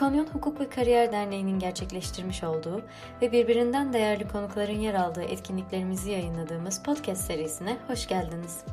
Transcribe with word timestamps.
İkonyon 0.00 0.26
Hukuk 0.26 0.60
ve 0.60 0.68
Kariyer 0.68 1.12
Derneği'nin 1.12 1.58
gerçekleştirmiş 1.58 2.44
olduğu 2.44 2.82
ve 3.22 3.32
birbirinden 3.32 3.92
değerli 3.92 4.28
konukların 4.28 4.78
yer 4.78 4.94
aldığı 4.94 5.22
etkinliklerimizi 5.22 6.10
yayınladığımız 6.10 6.82
podcast 6.82 7.24
serisine 7.26 7.78
hoş 7.86 8.08
geldiniz. 8.08 8.64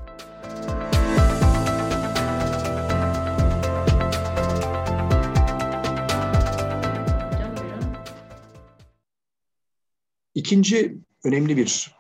İkinci 10.36 10.97
önemli 11.23 11.57
bir 11.57 11.96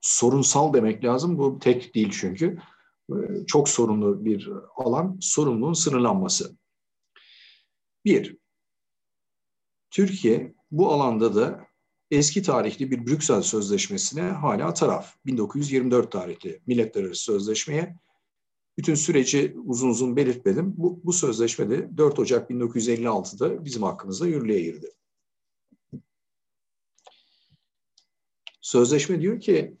sorunsal 0.00 0.72
demek 0.72 1.04
lazım. 1.04 1.38
Bu 1.38 1.58
tek 1.58 1.94
değil 1.94 2.10
çünkü. 2.20 2.58
Çok 3.46 3.68
sorunlu 3.68 4.24
bir 4.24 4.50
alan 4.76 5.18
sorumluluğun 5.20 5.72
sınırlanması. 5.72 6.56
Bir, 8.04 8.38
Türkiye 9.90 10.54
bu 10.70 10.92
alanda 10.92 11.34
da 11.34 11.66
eski 12.10 12.42
tarihli 12.42 12.90
bir 12.90 13.06
Brüksel 13.06 13.42
Sözleşmesi'ne 13.42 14.22
hala 14.22 14.74
taraf. 14.74 15.16
1924 15.26 16.12
tarihli 16.12 16.60
Milletler 16.66 17.04
Arası 17.04 17.22
Sözleşmeye. 17.22 17.96
Bütün 18.78 18.94
süreci 18.94 19.56
uzun 19.64 19.88
uzun 19.88 20.16
belirtmedim. 20.16 20.74
Bu, 20.76 21.00
bu 21.04 21.12
sözleşme 21.12 21.70
de 21.70 21.96
4 21.96 22.18
Ocak 22.18 22.50
1956'da 22.50 23.64
bizim 23.64 23.82
hakkımızda 23.82 24.26
yürürlüğe 24.26 24.60
girdi. 24.60 24.90
Sözleşme 28.60 29.20
diyor 29.20 29.40
ki 29.40 29.76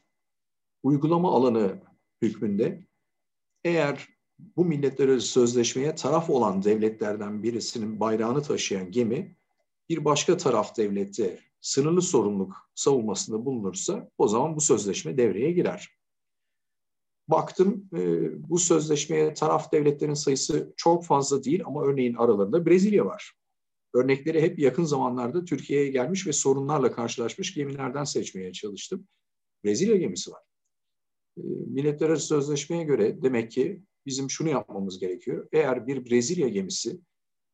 uygulama 0.82 1.32
alanı 1.32 1.82
hükmünde 2.22 2.86
eğer 3.64 4.08
bu 4.56 4.64
milletler 4.64 5.08
arası 5.08 5.26
sözleşmeye 5.26 5.94
taraf 5.94 6.30
olan 6.30 6.62
devletlerden 6.62 7.42
birisinin 7.42 8.00
bayrağını 8.00 8.42
taşıyan 8.42 8.90
gemi 8.90 9.37
bir 9.88 10.04
başka 10.04 10.36
taraf 10.36 10.76
devlette 10.76 11.40
sınırlı 11.60 12.02
sorumluluk 12.02 12.56
savunmasında 12.74 13.44
bulunursa 13.44 14.10
o 14.18 14.28
zaman 14.28 14.56
bu 14.56 14.60
sözleşme 14.60 15.16
devreye 15.16 15.52
girer. 15.52 15.98
Baktım 17.28 17.88
e, 17.92 17.98
bu 18.50 18.58
sözleşmeye 18.58 19.34
taraf 19.34 19.72
devletlerin 19.72 20.14
sayısı 20.14 20.74
çok 20.76 21.04
fazla 21.04 21.44
değil 21.44 21.62
ama 21.66 21.84
örneğin 21.84 22.14
aralarında 22.14 22.66
Brezilya 22.66 23.06
var. 23.06 23.32
Örnekleri 23.94 24.42
hep 24.42 24.58
yakın 24.58 24.84
zamanlarda 24.84 25.44
Türkiye'ye 25.44 25.90
gelmiş 25.90 26.26
ve 26.26 26.32
sorunlarla 26.32 26.92
karşılaşmış 26.92 27.54
gemilerden 27.54 28.04
seçmeye 28.04 28.52
çalıştım. 28.52 29.08
Brezilya 29.64 29.96
gemisi 29.96 30.30
var. 30.30 30.42
E, 31.36 31.42
Milletler 31.66 32.08
Arası 32.08 32.26
Sözleşme'ye 32.26 32.84
göre 32.84 33.22
demek 33.22 33.50
ki 33.50 33.82
bizim 34.06 34.30
şunu 34.30 34.48
yapmamız 34.48 34.98
gerekiyor. 34.98 35.48
Eğer 35.52 35.86
bir 35.86 36.10
Brezilya 36.10 36.48
gemisi 36.48 37.00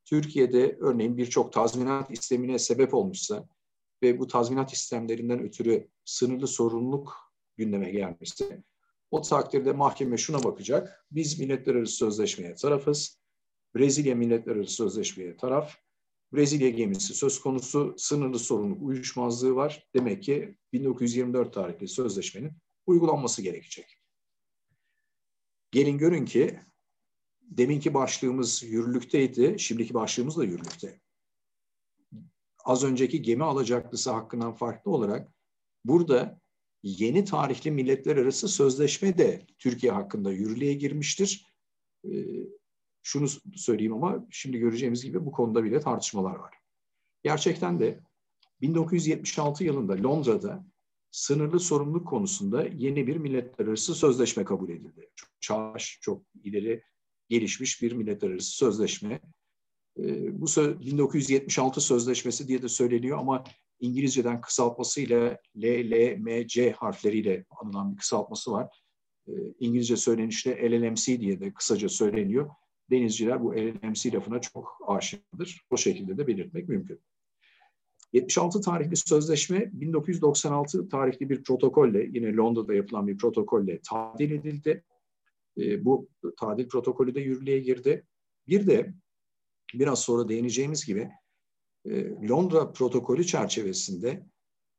Türkiye'de 0.05 0.77
örneğin 0.81 1.17
birçok 1.17 1.53
tazminat 1.53 2.11
istemine 2.11 2.59
sebep 2.59 2.95
olmuşsa 2.95 3.49
ve 4.03 4.19
bu 4.19 4.27
tazminat 4.27 4.73
istemlerinden 4.73 5.43
ötürü 5.43 5.89
sınırlı 6.05 6.47
sorumluluk 6.47 7.17
gündeme 7.57 7.91
gelmişse 7.91 8.63
o 9.15 9.23
takdirde 9.23 9.73
mahkeme 9.73 10.17
şuna 10.17 10.45
bakacak. 10.45 11.07
Biz 11.11 11.41
Milletler 11.41 11.75
Arası 11.75 11.93
Sözleşme'ye 11.93 12.55
tarafız. 12.55 13.21
Brezilya 13.77 14.15
Milletler 14.15 14.57
Arası 14.57 14.75
Sözleşme'ye 14.75 15.37
taraf. 15.37 15.77
Brezilya 16.33 16.71
gemisi 16.71 17.15
söz 17.15 17.41
konusu 17.41 17.95
sınırlı 17.99 18.39
sorumluluk 18.39 18.83
uyuşmazlığı 18.83 19.55
var. 19.55 19.87
Demek 19.95 20.23
ki 20.23 20.57
1924 20.73 21.55
tarihli 21.55 21.89
sözleşmenin 21.89 22.53
uygulanması 22.87 23.43
gerekecek. 23.43 23.99
Gelin 25.71 25.99
görün 25.99 26.25
ki 26.25 26.61
deminki 27.51 27.95
başlığımız 27.95 28.63
yürürlükteydi, 28.63 29.57
şimdiki 29.59 29.95
başlığımız 29.95 30.37
da 30.37 30.45
yürürlükte. 30.45 31.01
Az 32.65 32.85
önceki 32.85 33.23
gemi 33.23 33.45
alacaklısı 33.45 34.11
hakkından 34.11 34.53
farklı 34.53 34.91
olarak 34.91 35.33
burada 35.85 36.41
yeni 36.83 37.25
tarihli 37.25 37.71
milletler 37.71 38.17
arası 38.17 38.49
sözleşme 38.49 39.19
de 39.19 39.47
Türkiye 39.59 39.93
hakkında 39.93 40.33
yürürlüğe 40.33 40.75
girmiştir. 40.75 41.47
Ee, 42.05 42.11
şunu 43.03 43.29
söyleyeyim 43.55 43.93
ama 43.93 44.27
şimdi 44.31 44.59
göreceğimiz 44.59 45.05
gibi 45.05 45.27
bu 45.27 45.33
konuda 45.33 45.65
bile 45.65 45.81
tartışmalar 45.81 46.35
var. 46.35 46.55
Gerçekten 47.23 47.81
de 47.81 48.01
1976 48.61 49.65
yılında 49.65 50.03
Londra'da 50.03 50.67
sınırlı 51.11 51.61
sorumluluk 51.61 52.09
konusunda 52.09 52.67
yeni 52.67 53.07
bir 53.07 53.17
milletler 53.17 53.67
arası 53.67 53.95
sözleşme 53.95 54.45
kabul 54.45 54.69
edildi. 54.69 55.11
Çok 55.15 55.31
çağdaş, 55.41 55.99
çok 56.01 56.23
ileri 56.45 56.83
gelişmiş 57.29 57.83
bir 57.83 57.93
milletler 57.93 58.31
arası 58.31 58.51
sözleşme. 58.51 59.21
E, 59.99 60.41
bu 60.41 60.47
sö 60.47 60.81
1976 60.81 61.81
sözleşmesi 61.81 62.49
diye 62.49 62.63
de 62.63 62.69
söyleniyor 62.69 63.19
ama 63.19 63.45
İngilizceden 63.81 64.41
kısaltmasıyla 64.41 65.39
LLMC 65.57 66.73
harfleriyle 66.73 67.45
anılan 67.61 67.93
bir 67.93 67.97
kısaltması 67.97 68.53
var. 68.53 68.83
E, 69.29 69.33
İngilizce 69.61 69.97
söylenişle 69.97 70.71
LLMC 70.71 71.21
diye 71.21 71.41
de 71.41 71.55
kısaca 71.55 71.89
söyleniyor. 71.89 72.51
Denizciler 72.91 73.45
bu 73.45 73.55
LLMC 73.55 74.13
lafına 74.13 74.41
çok 74.41 74.79
aşinadır. 74.87 75.61
O 75.71 75.77
şekilde 75.77 76.19
de 76.19 76.27
belirtmek 76.27 76.69
mümkün. 76.69 77.01
76 78.13 78.61
tarihli 78.61 78.97
sözleşme 78.97 79.71
1996 79.73 80.89
tarihli 80.89 81.31
bir 81.31 81.43
protokolle 81.43 82.09
yine 82.13 82.37
Londra'da 82.37 82.75
yapılan 82.75 83.07
bir 83.07 83.19
protokolle 83.19 83.81
tadil 83.89 84.31
edildi. 84.31 84.85
E, 85.59 85.85
bu 85.85 86.09
tadil 86.41 86.69
protokolü 86.69 87.15
de 87.15 87.21
yürürlüğe 87.21 87.59
girdi. 87.59 88.07
Bir 88.49 88.67
de 88.67 88.95
biraz 89.75 89.99
sonra 89.99 90.29
değineceğimiz 90.29 90.87
gibi 90.87 91.11
e, 91.85 92.11
Londra 92.29 92.73
protokolü 92.73 93.27
çerçevesinde 93.27 94.27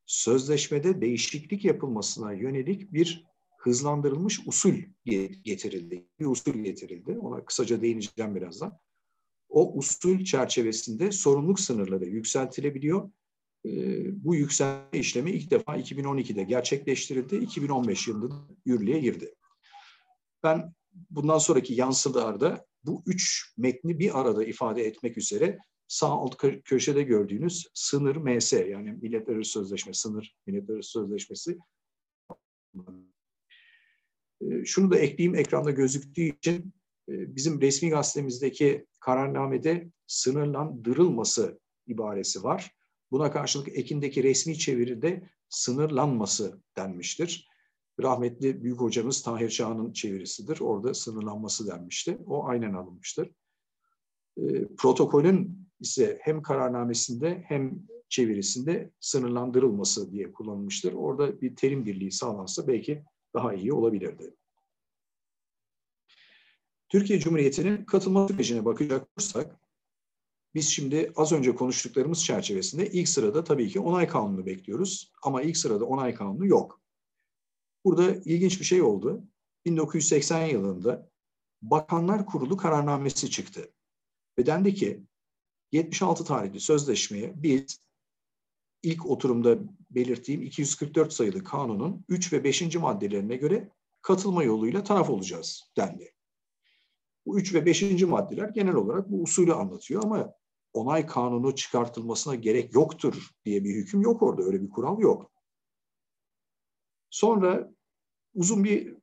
sözleşmede 0.05 1.01
değişiklik 1.01 1.65
yapılmasına 1.65 2.33
yönelik 2.33 2.93
bir 2.93 3.25
hızlandırılmış 3.57 4.39
usul 4.45 4.75
getirildi. 5.43 6.05
Bir 6.19 6.25
usul 6.25 6.53
getirildi. 6.53 7.17
Ona 7.19 7.45
kısaca 7.45 7.81
değineceğim 7.81 8.35
birazdan. 8.35 8.77
O 9.49 9.77
usul 9.77 10.23
çerçevesinde 10.23 11.11
sorumluluk 11.11 11.59
sınırları 11.59 12.05
yükseltilebiliyor 12.05 13.09
ee, 13.65 14.23
bu 14.23 14.35
yükselme 14.35 14.99
işlemi 14.99 15.31
ilk 15.31 15.51
defa 15.51 15.77
2012'de 15.77 16.43
gerçekleştirildi. 16.43 17.35
2015 17.35 18.07
yılında 18.07 18.35
yürürlüğe 18.65 18.99
girdi. 18.99 19.35
Ben 20.45 20.73
bundan 21.09 21.37
sonraki 21.37 21.73
yansılarda 21.73 22.65
bu 22.83 23.03
üç 23.05 23.53
metni 23.57 23.99
bir 23.99 24.19
arada 24.19 24.45
ifade 24.45 24.83
etmek 24.85 25.17
üzere 25.17 25.57
sağ 25.87 26.07
alt 26.07 26.37
köşede 26.63 27.03
gördüğünüz 27.03 27.67
sınır 27.73 28.15
MS 28.15 28.53
yani 28.53 28.91
Milletler 28.91 29.35
Arası 29.35 29.51
Sözleşme, 29.51 29.93
sınır 29.93 30.35
Milletler 30.47 30.73
Arası 30.73 30.89
Sözleşmesi. 30.89 31.57
Ee, 34.41 34.65
şunu 34.65 34.91
da 34.91 34.97
ekleyeyim 34.97 35.35
ekranda 35.35 35.71
gözüktüğü 35.71 36.21
için 36.21 36.73
e, 37.09 37.35
bizim 37.35 37.61
resmi 37.61 37.89
gazetemizdeki 37.89 38.85
kararnamede 38.99 39.91
sınırlandırılması 40.07 41.59
ibaresi 41.87 42.43
var. 42.43 42.71
Buna 43.11 43.31
karşılık 43.31 43.77
Ekin'deki 43.77 44.23
resmi 44.23 44.57
çeviride 44.57 45.29
sınırlanması 45.49 46.61
denmiştir. 46.77 47.49
Rahmetli 48.01 48.63
büyük 48.63 48.79
hocamız 48.79 49.23
Tahir 49.23 49.49
Çağ'ın 49.49 49.93
çevirisidir. 49.93 50.59
Orada 50.59 50.93
sınırlanması 50.93 51.67
denmişti. 51.67 52.17
O 52.27 52.45
aynen 52.45 52.73
alınmıştır. 52.73 53.31
E, 54.37 54.67
protokolün 54.77 55.67
ise 55.79 56.19
hem 56.21 56.41
kararnamesinde 56.41 57.43
hem 57.47 57.79
çevirisinde 58.09 58.91
sınırlandırılması 58.99 60.11
diye 60.11 60.31
kullanılmıştır. 60.31 60.93
Orada 60.93 61.41
bir 61.41 61.55
terim 61.55 61.85
birliği 61.85 62.11
sağlansa 62.11 62.67
belki 62.67 63.03
daha 63.33 63.53
iyi 63.53 63.73
olabilirdi. 63.73 64.35
Türkiye 66.89 67.19
Cumhuriyeti'nin 67.19 67.85
katılma 67.85 68.27
sürecine 68.27 68.65
bakacak 68.65 69.07
olursak, 69.17 69.59
biz 70.55 70.69
şimdi 70.69 71.11
az 71.15 71.31
önce 71.31 71.55
konuştuklarımız 71.55 72.23
çerçevesinde 72.23 72.89
ilk 72.89 73.09
sırada 73.09 73.43
tabii 73.43 73.69
ki 73.69 73.79
onay 73.79 74.07
kanunu 74.07 74.45
bekliyoruz. 74.45 75.11
Ama 75.23 75.41
ilk 75.41 75.57
sırada 75.57 75.85
onay 75.85 76.13
kanunu 76.13 76.47
yok. 76.47 76.81
Burada 77.85 78.15
ilginç 78.25 78.59
bir 78.59 78.65
şey 78.65 78.81
oldu. 78.81 79.23
1980 79.65 80.45
yılında 80.45 81.09
Bakanlar 81.61 82.25
Kurulu 82.25 82.57
kararnamesi 82.57 83.29
çıktı. 83.29 83.73
Ve 84.39 84.45
dendi 84.45 84.73
ki 84.73 85.03
76 85.71 86.25
tarihli 86.25 86.59
sözleşmeye 86.59 87.33
biz 87.35 87.79
ilk 88.83 89.05
oturumda 89.05 89.57
belirttiğim 89.89 90.41
244 90.41 91.13
sayılı 91.13 91.43
kanunun 91.43 92.05
3 92.09 92.33
ve 92.33 92.43
5. 92.43 92.75
maddelerine 92.75 93.35
göre 93.35 93.69
katılma 94.01 94.43
yoluyla 94.43 94.83
taraf 94.83 95.09
olacağız 95.09 95.71
dendi. 95.77 96.13
Bu 97.25 97.39
3 97.39 97.53
ve 97.53 97.65
5. 97.65 98.03
maddeler 98.03 98.49
genel 98.49 98.75
olarak 98.75 99.11
bu 99.11 99.21
usulü 99.21 99.53
anlatıyor 99.53 100.03
ama 100.03 100.33
onay 100.73 101.05
kanunu 101.05 101.55
çıkartılmasına 101.55 102.35
gerek 102.35 102.73
yoktur 102.73 103.29
diye 103.45 103.63
bir 103.63 103.75
hüküm 103.75 104.01
yok 104.01 104.21
orada. 104.21 104.43
Öyle 104.43 104.61
bir 104.61 104.69
kural 104.69 104.99
yok. 104.99 105.34
Sonra 107.15 107.73
uzun 108.33 108.63
bir 108.63 108.95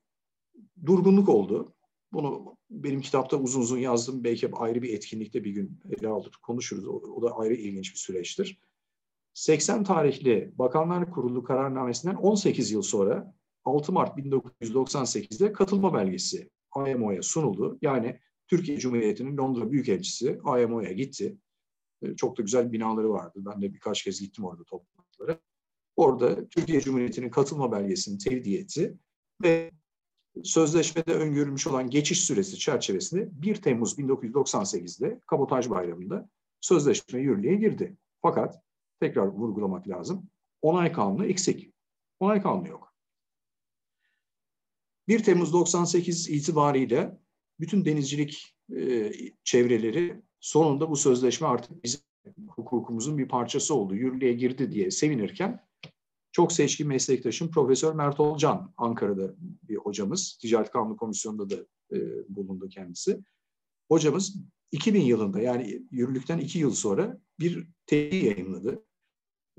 durgunluk 0.87 1.29
oldu. 1.29 1.75
bunu 2.13 2.57
benim 2.71 3.01
kitapta 3.01 3.37
uzun 3.37 3.61
uzun 3.61 3.79
yazdım. 3.79 4.25
Belki 4.25 4.51
ayrı 4.53 4.83
bir 4.83 4.95
etkinlikte 4.95 5.45
bir 5.45 5.51
gün 5.51 5.81
ele 5.91 6.09
alır 6.09 6.39
konuşuruz. 6.43 6.89
O, 6.89 7.23
da 7.23 7.37
ayrı 7.37 7.55
ilginç 7.55 7.93
bir 7.93 7.99
süreçtir. 7.99 8.61
80 9.35 9.85
tarihli 9.85 10.53
Bakanlar 10.55 11.11
Kurulu 11.11 11.43
kararnamesinden 11.43 12.15
18 12.15 12.71
yıl 12.71 12.83
sonra 12.83 13.35
6 13.65 13.93
Mart 13.93 14.19
1998'de 14.19 15.53
katılma 15.53 15.95
belgesi 15.95 16.51
IMO'ya 16.89 17.23
sunuldu. 17.23 17.79
Yani 17.83 18.21
Türkiye 18.49 18.79
Cumhuriyeti'nin 18.79 19.37
Londra 19.37 19.71
Büyükelçisi 19.71 20.41
IMO'ya 20.63 20.93
gitti. 20.93 21.39
Ee, 22.03 22.17
çok 22.17 22.39
da 22.39 22.43
güzel 22.43 22.73
binaları 22.73 23.11
vardı. 23.11 23.43
Ben 23.47 23.63
de 23.63 23.75
birkaç 23.75 24.05
kez 24.05 24.21
gittim 24.21 24.45
orada 24.45 24.65
toplantılara. 24.65 25.39
Orada 25.97 26.49
Türkiye 26.49 26.81
Cumhuriyeti'nin 26.81 27.31
katılma 27.31 27.73
belgesini 27.73 28.19
tevdi 28.19 28.57
etti 28.57 28.95
ve 29.43 29.71
sözleşmede 30.43 31.15
öngörülmüş 31.15 31.67
olan 31.67 31.91
geçiş 31.91 32.21
süresi 32.21 32.59
çerçevesinde 32.59 33.29
1 33.33 33.55
Temmuz 33.55 33.99
1998'de 33.99 35.21
Kabotaj 35.27 35.71
Bayramı'nda 35.71 36.29
sözleşme 36.61 37.21
yürürlüğe 37.21 37.55
girdi. 37.55 37.97
Fakat 38.23 38.63
tekrar 39.01 39.27
vurgulamak 39.27 39.89
lazım. 39.89 40.31
Onay 40.63 40.93
kanunu 40.93 41.27
eksik. 41.27 41.73
Onay 42.21 42.43
kanunu 42.43 42.69
yok. 42.69 42.95
1 45.09 45.23
Temmuz 45.23 45.53
98 45.53 46.29
itibariyle 46.29 47.19
bütün 47.61 47.85
denizcilik 47.85 48.57
e, 48.77 49.13
çevreleri 49.45 50.23
sonunda 50.41 50.91
bu 50.91 50.97
sözleşme 50.97 51.47
artık 51.47 51.85
bizim 51.85 52.01
hukukumuzun 52.49 53.19
bir 53.19 53.29
parçası 53.29 53.75
oldu, 53.75 53.95
yürürlüğe 53.95 54.33
girdi 54.33 54.73
diye 54.73 54.91
sevinirken 54.91 55.67
çok 56.33 56.53
seçkin 56.53 56.89
meslektaşım 56.89 57.51
Profesör 57.51 57.95
Mert 57.95 58.21
Olcan 58.21 58.73
Ankara'da 58.77 59.35
bir 59.39 59.77
hocamız. 59.77 60.39
Ticaret 60.41 60.71
Kanunu 60.71 60.97
Komisyonu'nda 60.97 61.51
da 61.51 61.57
e, 61.93 61.99
bulundu 62.29 62.69
kendisi. 62.69 63.21
Hocamız 63.89 64.37
2000 64.73 65.01
yılında 65.01 65.41
yani 65.41 65.83
yürürlükten 65.91 66.39
iki 66.39 66.59
yıl 66.59 66.71
sonra 66.71 67.19
bir 67.41 67.67
tebliğ 67.87 68.25
yayınladı. 68.25 68.85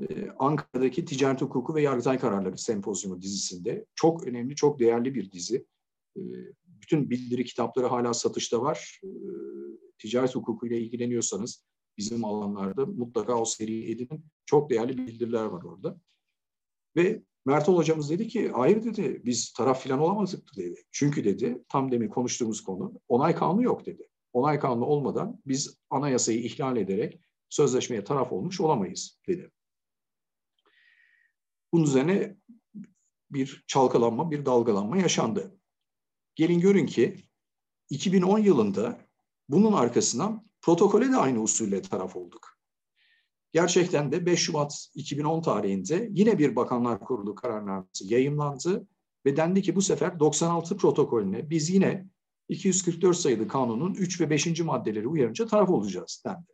Ee, 0.01 0.29
Ankara'daki 0.39 1.05
Ticaret 1.05 1.41
Hukuku 1.41 1.75
ve 1.75 1.81
Yargıtay 1.81 2.19
Kararları 2.19 2.57
Sempozyumu 2.57 3.21
dizisinde. 3.21 3.85
Çok 3.95 4.27
önemli, 4.27 4.55
çok 4.55 4.79
değerli 4.79 5.15
bir 5.15 5.31
dizi. 5.31 5.65
Ee, 6.17 6.21
bütün 6.65 7.09
bildiri 7.09 7.45
kitapları 7.45 7.87
hala 7.87 8.13
satışta 8.13 8.61
var. 8.61 9.01
Ee, 9.03 9.07
ticaret 9.97 10.35
hukukuyla 10.35 10.77
ilgileniyorsanız 10.77 11.65
bizim 11.97 12.25
alanlarda 12.25 12.85
mutlaka 12.85 13.41
o 13.41 13.45
seriyi 13.45 13.91
edinin. 13.91 14.25
Çok 14.45 14.69
değerli 14.69 14.97
bildiriler 14.97 15.45
var 15.45 15.63
orada. 15.63 15.99
Ve 16.95 17.21
Mertol 17.45 17.77
hocamız 17.77 18.09
dedi 18.09 18.27
ki 18.27 18.49
hayır 18.49 18.83
dedi 18.83 19.21
biz 19.25 19.53
taraf 19.53 19.83
filan 19.83 19.99
olamazdık 19.99 20.57
dedi. 20.57 20.83
Çünkü 20.91 21.23
dedi 21.23 21.63
tam 21.69 21.91
demin 21.91 22.09
konuştuğumuz 22.09 22.61
konu 22.61 22.93
onay 23.07 23.35
kanunu 23.35 23.63
yok 23.63 23.85
dedi. 23.85 24.07
Onay 24.33 24.59
kanunu 24.59 24.85
olmadan 24.85 25.41
biz 25.45 25.77
anayasayı 25.89 26.39
ihlal 26.39 26.77
ederek 26.77 27.19
sözleşmeye 27.49 28.03
taraf 28.03 28.31
olmuş 28.31 28.61
olamayız 28.61 29.19
dedi. 29.27 29.51
Bunun 31.73 31.83
üzerine 31.83 32.35
bir 33.31 33.63
çalkalanma, 33.67 34.31
bir 34.31 34.45
dalgalanma 34.45 34.97
yaşandı. 34.97 35.57
Gelin 36.35 36.59
görün 36.59 36.85
ki 36.85 37.27
2010 37.89 38.39
yılında 38.39 38.99
bunun 39.49 39.73
arkasından 39.73 40.47
protokole 40.61 41.11
de 41.11 41.17
aynı 41.17 41.41
usulle 41.41 41.81
taraf 41.81 42.15
olduk. 42.15 42.52
Gerçekten 43.53 44.11
de 44.11 44.25
5 44.25 44.39
Şubat 44.39 44.87
2010 44.95 45.41
tarihinde 45.41 46.09
yine 46.11 46.39
bir 46.39 46.55
Bakanlar 46.55 46.99
Kurulu 46.99 47.35
kararnamesi 47.35 48.13
yayınlandı 48.13 48.87
ve 49.25 49.37
dendi 49.37 49.61
ki 49.61 49.75
bu 49.75 49.81
sefer 49.81 50.19
96 50.19 50.77
protokolüne 50.77 51.49
biz 51.49 51.69
yine 51.69 52.07
244 52.49 53.17
sayılı 53.17 53.47
kanunun 53.47 53.93
3 53.93 54.21
ve 54.21 54.29
5. 54.29 54.59
maddeleri 54.59 55.07
uyarınca 55.07 55.47
taraf 55.47 55.69
olacağız 55.69 56.23
dendi. 56.25 56.53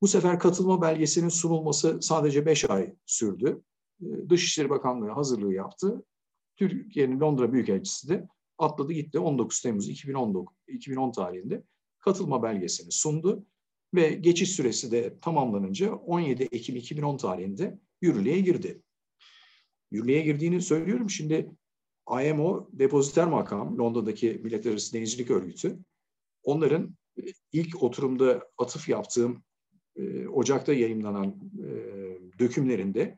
Bu 0.00 0.08
sefer 0.08 0.38
katılma 0.38 0.82
belgesinin 0.82 1.28
sunulması 1.28 1.98
sadece 2.02 2.46
5 2.46 2.70
ay 2.70 2.94
sürdü. 3.06 3.62
Ee, 4.02 4.28
Dışişleri 4.28 4.70
Bakanlığı 4.70 5.10
hazırlığı 5.10 5.54
yaptı. 5.54 6.04
Türkiye'nin 6.56 7.20
Londra 7.20 7.52
Büyükelçisi 7.52 8.08
de 8.08 8.28
atladı 8.58 8.92
gitti 8.92 9.18
19 9.18 9.60
Temmuz 9.60 9.88
2019, 9.88 10.56
2010 10.68 11.12
tarihinde 11.12 11.62
katılma 11.98 12.42
belgesini 12.42 12.92
sundu 12.92 13.44
ve 13.94 14.10
geçiş 14.10 14.50
süresi 14.50 14.92
de 14.92 15.20
tamamlanınca 15.20 15.94
17 15.94 16.48
Ekim 16.52 16.76
2010 16.76 17.16
tarihinde 17.16 17.78
yürürlüğe 18.00 18.40
girdi. 18.40 18.82
Yürürlüğe 19.90 20.20
girdiğini 20.20 20.62
söylüyorum. 20.62 21.10
Şimdi 21.10 21.50
IMO 22.24 22.68
depoziter 22.72 23.26
makam, 23.26 23.78
Londra'daki 23.78 24.40
Milletler 24.44 24.70
Arası 24.70 24.92
Denizcilik 24.92 25.30
Örgütü, 25.30 25.78
onların 26.42 26.96
ilk 27.52 27.82
oturumda 27.82 28.48
atıf 28.58 28.88
yaptığım 28.88 29.42
e, 29.96 30.28
Ocak'ta 30.28 30.72
yayınlanan 30.72 31.36
e, 31.58 31.68
dökümlerinde 32.38 33.16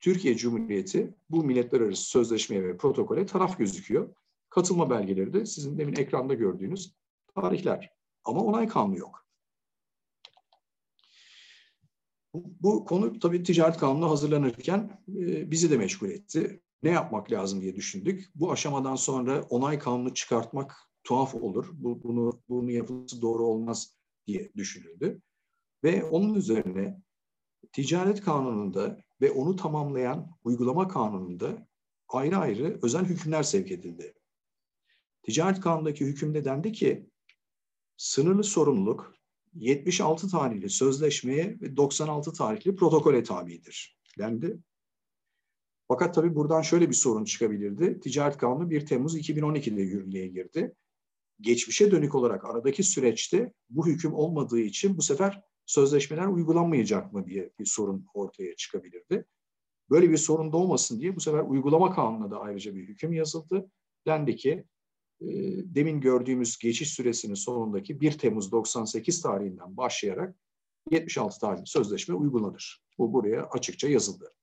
Türkiye 0.00 0.36
Cumhuriyeti 0.36 1.14
bu 1.30 1.44
milletler 1.44 1.80
arası 1.80 2.04
sözleşmeye 2.04 2.64
ve 2.64 2.76
protokole 2.76 3.26
taraf 3.26 3.58
gözüküyor. 3.58 4.14
Katılma 4.50 4.90
belgeleri 4.90 5.32
de 5.32 5.46
sizin 5.46 5.78
demin 5.78 5.96
ekranda 5.96 6.34
gördüğünüz 6.34 6.94
tarihler. 7.34 7.90
Ama 8.24 8.40
onay 8.40 8.68
kanunu 8.68 8.98
yok. 8.98 9.23
Bu, 12.34 12.84
konu 12.84 13.18
tabii 13.18 13.42
ticaret 13.42 13.76
kanunu 13.76 14.10
hazırlanırken 14.10 15.02
e, 15.08 15.50
bizi 15.50 15.70
de 15.70 15.76
meşgul 15.76 16.08
etti. 16.08 16.62
Ne 16.82 16.90
yapmak 16.90 17.32
lazım 17.32 17.60
diye 17.60 17.76
düşündük. 17.76 18.30
Bu 18.34 18.52
aşamadan 18.52 18.96
sonra 18.96 19.42
onay 19.42 19.78
kanunu 19.78 20.14
çıkartmak 20.14 20.76
tuhaf 21.04 21.34
olur. 21.34 21.66
Bu, 21.72 22.02
bunu, 22.02 22.42
bunu 22.48 22.70
yapılması 22.70 23.22
doğru 23.22 23.46
olmaz 23.46 23.96
diye 24.26 24.52
düşünüldü. 24.56 25.22
Ve 25.84 26.04
onun 26.04 26.34
üzerine 26.34 27.02
ticaret 27.72 28.20
kanununda 28.20 29.00
ve 29.20 29.30
onu 29.30 29.56
tamamlayan 29.56 30.30
uygulama 30.44 30.88
kanununda 30.88 31.68
ayrı 32.08 32.36
ayrı 32.36 32.78
özel 32.82 33.04
hükümler 33.04 33.42
sevk 33.42 33.70
edildi. 33.70 34.14
Ticaret 35.22 35.60
kanunundaki 35.60 36.04
hükümde 36.04 36.44
dendi 36.44 36.72
ki 36.72 37.10
sınırlı 37.96 38.44
sorumluluk 38.44 39.14
76 39.54 40.28
tarihli 40.28 40.70
sözleşmeye 40.70 41.58
ve 41.60 41.76
96 41.76 42.32
tarihli 42.32 42.76
protokole 42.76 43.22
tabidir 43.22 43.98
dendi. 44.18 44.58
Fakat 45.88 46.14
tabii 46.14 46.34
buradan 46.34 46.62
şöyle 46.62 46.88
bir 46.88 46.94
sorun 46.94 47.24
çıkabilirdi. 47.24 48.00
Ticaret 48.00 48.36
Kanunu 48.36 48.70
1 48.70 48.86
Temmuz 48.86 49.16
2012'de 49.16 49.82
yürürlüğe 49.82 50.26
girdi. 50.26 50.74
Geçmişe 51.40 51.90
dönük 51.90 52.14
olarak 52.14 52.44
aradaki 52.44 52.82
süreçte 52.82 53.52
bu 53.70 53.86
hüküm 53.86 54.14
olmadığı 54.14 54.60
için 54.60 54.96
bu 54.96 55.02
sefer 55.02 55.42
sözleşmeler 55.66 56.26
uygulanmayacak 56.26 57.12
mı 57.12 57.26
diye 57.26 57.50
bir 57.58 57.66
sorun 57.66 58.06
ortaya 58.14 58.56
çıkabilirdi. 58.56 59.26
Böyle 59.90 60.10
bir 60.10 60.16
sorun 60.16 60.52
da 60.52 60.56
olmasın 60.56 61.00
diye 61.00 61.16
bu 61.16 61.20
sefer 61.20 61.40
uygulama 61.40 61.94
kanununa 61.94 62.30
da 62.30 62.40
ayrıca 62.40 62.74
bir 62.74 62.88
hüküm 62.88 63.12
yazıldı. 63.12 63.70
Dendi 64.06 64.36
ki 64.36 64.64
demin 65.74 66.00
gördüğümüz 66.00 66.58
geçiş 66.58 66.94
süresinin 66.94 67.34
sonundaki 67.34 68.00
1 68.00 68.18
Temmuz 68.18 68.52
98 68.52 69.22
tarihinden 69.22 69.76
başlayarak 69.76 70.36
76 70.90 71.40
tarihli 71.40 71.66
sözleşme 71.66 72.14
uygulanır. 72.14 72.84
Bu 72.98 73.12
buraya 73.12 73.44
açıkça 73.44 73.88
yazıldı. 73.88 74.34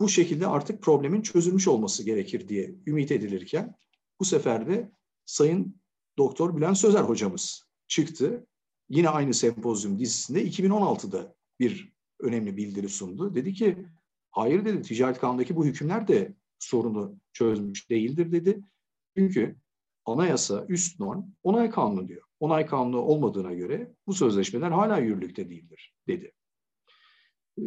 Bu 0.00 0.08
şekilde 0.08 0.46
artık 0.46 0.82
problemin 0.82 1.22
çözülmüş 1.22 1.68
olması 1.68 2.02
gerekir 2.02 2.48
diye 2.48 2.74
ümit 2.86 3.12
edilirken 3.12 3.74
bu 4.20 4.24
sefer 4.24 4.68
de 4.68 4.92
Sayın 5.24 5.80
Doktor 6.18 6.56
Bülent 6.56 6.78
Sözer 6.78 7.02
hocamız 7.02 7.64
çıktı 7.88 8.46
yine 8.88 9.08
aynı 9.08 9.34
sempozyum 9.34 9.98
dizisinde 9.98 10.44
2016'da 10.46 11.34
bir 11.60 11.92
önemli 12.20 12.56
bildiri 12.56 12.88
sundu. 12.88 13.34
Dedi 13.34 13.54
ki 13.54 13.86
hayır 14.30 14.64
dedi 14.64 14.82
ticaret 14.82 15.18
kanundaki 15.18 15.56
bu 15.56 15.64
hükümler 15.64 16.08
de 16.08 16.34
sorunu 16.62 17.16
çözmüş 17.32 17.90
değildir 17.90 18.32
dedi. 18.32 18.60
Çünkü 19.16 19.56
anayasa 20.04 20.66
üst 20.68 21.00
norm 21.00 21.24
onay 21.42 21.70
kanunu 21.70 22.08
diyor. 22.08 22.22
Onay 22.40 22.66
kanunu 22.66 22.98
olmadığına 22.98 23.54
göre 23.54 23.94
bu 24.06 24.14
sözleşmeler 24.14 24.70
hala 24.70 24.98
yürürlükte 24.98 25.50
değildir 25.50 25.94
dedi. 26.06 26.32
Ee, 27.58 27.62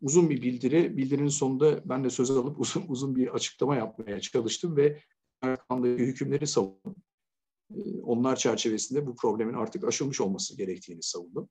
uzun 0.00 0.30
bir 0.30 0.42
bildiri, 0.42 0.96
bildirinin 0.96 1.28
sonunda 1.28 1.88
ben 1.88 2.04
de 2.04 2.10
söz 2.10 2.30
alıp 2.30 2.60
uzun, 2.60 2.84
uzun 2.88 3.16
bir 3.16 3.28
açıklama 3.28 3.76
yapmaya 3.76 4.20
çalıştım 4.20 4.76
ve 4.76 5.00
kanundaki 5.68 6.02
hükümleri 6.02 6.46
savundum. 6.46 6.96
Ee, 7.74 8.00
onlar 8.02 8.36
çerçevesinde 8.36 9.06
bu 9.06 9.16
problemin 9.16 9.54
artık 9.54 9.84
aşılmış 9.84 10.20
olması 10.20 10.56
gerektiğini 10.56 11.02
savundum. 11.02 11.48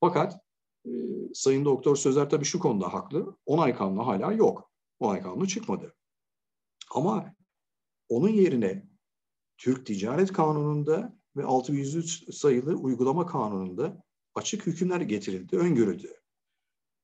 Fakat 0.00 0.40
e, 0.86 0.90
Sayın 1.34 1.64
Doktor 1.64 1.96
Sözer 1.96 2.30
tabii 2.30 2.44
şu 2.44 2.58
konuda 2.58 2.92
haklı. 2.92 3.36
Onay 3.46 3.74
kanunu 3.74 4.06
hala 4.06 4.32
yok. 4.32 4.70
Onay 5.00 5.22
kanunu 5.22 5.48
çıkmadı. 5.48 5.94
Ama 6.90 7.34
onun 8.08 8.28
yerine 8.28 8.88
Türk 9.58 9.86
Ticaret 9.86 10.32
Kanunu'nda 10.32 11.18
ve 11.36 11.44
603 11.44 12.34
sayılı 12.34 12.74
uygulama 12.74 13.26
kanununda 13.26 14.02
açık 14.34 14.66
hükümler 14.66 15.00
getirildi, 15.00 15.56
öngörüldü. 15.56 16.14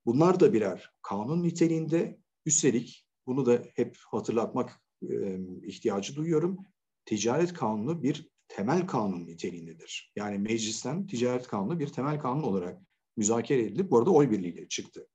Bunlar 0.07 0.41
da 0.41 0.53
birer 0.53 0.91
kanun 1.03 1.43
niteliğinde. 1.43 2.19
Üstelik 2.47 3.07
bunu 3.27 3.47
da 3.47 3.63
hep 3.75 3.97
hatırlatmak 4.11 4.83
e, 5.03 5.39
ihtiyacı 5.63 6.17
duyuyorum 6.17 6.59
ticaret 7.05 7.53
kanunu 7.53 8.03
bir 8.03 8.29
temel 8.49 8.87
kanun 8.87 9.27
niteliğindedir. 9.27 10.13
Yani 10.17 10.39
meclisten 10.39 11.07
ticaret 11.07 11.47
kanunu 11.47 11.79
bir 11.79 11.87
temel 11.87 12.21
kanun 12.21 12.43
olarak 12.43 12.83
müzakere 13.17 13.63
edilip 13.63 13.91
bu 13.91 13.99
arada 13.99 14.11
oy 14.11 14.31
birliğiyle 14.31 14.69
çıktı. 14.69 15.09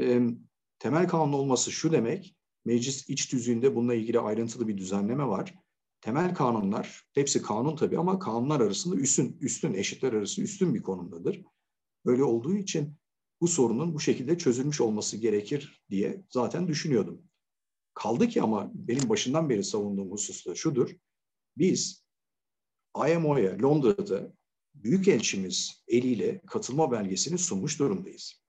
E, 0.00 0.20
temel 0.78 1.08
kanun 1.08 1.32
olması 1.32 1.72
şu 1.72 1.92
demek, 1.92 2.36
meclis 2.64 3.08
iç 3.08 3.26
tüzüğünde 3.26 3.74
bununla 3.74 3.94
ilgili 3.94 4.20
ayrıntılı 4.20 4.68
bir 4.68 4.78
düzenleme 4.78 5.26
var. 5.26 5.54
Temel 6.00 6.34
kanunlar, 6.34 7.02
hepsi 7.12 7.42
kanun 7.42 7.76
tabii 7.76 7.98
ama 7.98 8.18
kanunlar 8.18 8.60
arasında 8.60 8.96
üstün, 8.96 9.38
üstün 9.40 9.74
eşitler 9.74 10.12
arası 10.12 10.42
üstün 10.42 10.74
bir 10.74 10.82
konumdadır. 10.82 11.42
Böyle 12.06 12.24
olduğu 12.24 12.56
için 12.56 12.94
bu 13.40 13.48
sorunun 13.48 13.94
bu 13.94 14.00
şekilde 14.00 14.38
çözülmüş 14.38 14.80
olması 14.80 15.16
gerekir 15.16 15.82
diye 15.90 16.24
zaten 16.28 16.68
düşünüyordum. 16.68 17.22
Kaldı 17.94 18.28
ki 18.28 18.42
ama 18.42 18.70
benim 18.74 19.08
başından 19.08 19.50
beri 19.50 19.64
savunduğum 19.64 20.10
husus 20.10 20.46
da 20.46 20.54
şudur. 20.54 20.96
Biz 21.56 22.04
IMO'ya 22.96 23.62
Londra'da 23.62 24.32
Büyükelçimiz 24.74 25.82
eliyle 25.88 26.40
katılma 26.46 26.92
belgesini 26.92 27.38
sunmuş 27.38 27.78
durumdayız. 27.78 28.39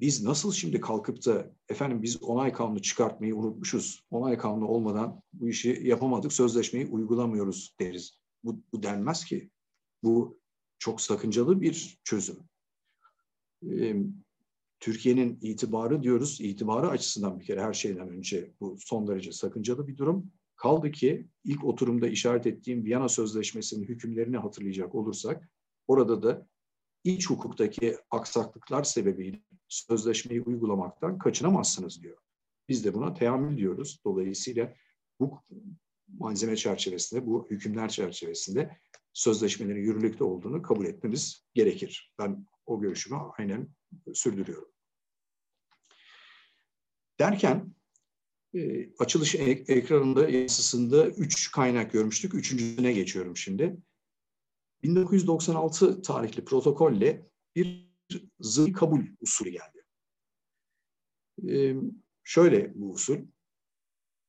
Biz 0.00 0.24
nasıl 0.24 0.52
şimdi 0.52 0.80
kalkıp 0.80 1.26
da 1.26 1.50
efendim 1.68 2.02
biz 2.02 2.22
onay 2.22 2.52
kanunu 2.52 2.82
çıkartmayı 2.82 3.36
unutmuşuz. 3.36 4.06
Onay 4.10 4.38
kanunu 4.38 4.66
olmadan 4.66 5.22
bu 5.32 5.48
işi 5.48 5.80
yapamadık, 5.82 6.32
sözleşmeyi 6.32 6.86
uygulamıyoruz 6.86 7.74
deriz. 7.80 8.18
Bu, 8.44 8.62
bu 8.72 8.82
denmez 8.82 9.24
ki. 9.24 9.50
Bu 10.02 10.40
çok 10.78 11.00
sakıncalı 11.00 11.60
bir 11.60 11.98
çözüm. 12.04 12.36
Ee, 13.70 13.96
Türkiye'nin 14.80 15.38
itibarı 15.42 16.02
diyoruz, 16.02 16.40
itibarı 16.40 16.88
açısından 16.88 17.40
bir 17.40 17.44
kere 17.44 17.62
her 17.62 17.72
şeyden 17.72 18.08
önce 18.08 18.52
bu 18.60 18.76
son 18.78 19.08
derece 19.08 19.32
sakıncalı 19.32 19.88
bir 19.88 19.96
durum. 19.96 20.32
Kaldı 20.56 20.90
ki 20.90 21.28
ilk 21.44 21.64
oturumda 21.64 22.08
işaret 22.08 22.46
ettiğim 22.46 22.84
Viyana 22.84 23.08
Sözleşmesi'nin 23.08 23.84
hükümlerini 23.84 24.36
hatırlayacak 24.36 24.94
olursak, 24.94 25.50
orada 25.86 26.22
da 26.22 26.46
iç 27.04 27.30
hukuktaki 27.30 27.96
aksaklıklar 28.10 28.84
sebebiyle 28.84 29.45
sözleşmeyi 29.68 30.42
uygulamaktan 30.42 31.18
kaçınamazsınız 31.18 32.02
diyor. 32.02 32.18
Biz 32.68 32.84
de 32.84 32.94
buna 32.94 33.14
teamül 33.14 33.56
diyoruz. 33.56 34.00
Dolayısıyla 34.04 34.74
bu 35.20 35.42
malzeme 36.18 36.56
çerçevesinde, 36.56 37.26
bu 37.26 37.46
hükümler 37.50 37.88
çerçevesinde 37.88 38.78
sözleşmelerin 39.12 39.82
yürürlükte 39.82 40.24
olduğunu 40.24 40.62
kabul 40.62 40.86
etmemiz 40.86 41.46
gerekir. 41.54 42.14
Ben 42.18 42.46
o 42.66 42.80
görüşümü 42.80 43.18
aynen 43.38 43.68
sürdürüyorum. 44.14 44.68
Derken 47.20 47.74
e, 48.54 48.90
açılış 48.98 49.34
ekranında 49.34 50.28
yazısında 50.28 51.08
üç 51.08 51.50
kaynak 51.50 51.92
görmüştük. 51.92 52.34
Üçüncüsüne 52.34 52.92
geçiyorum 52.92 53.36
şimdi. 53.36 53.76
1996 54.82 56.02
tarihli 56.02 56.44
protokolle 56.44 57.30
bir 57.54 57.95
zı 58.40 58.72
kabul 58.72 59.02
usulü 59.20 59.50
geldi. 59.50 59.84
E, 61.48 61.76
şöyle 62.24 62.72
bu 62.74 62.90
usul, 62.90 63.18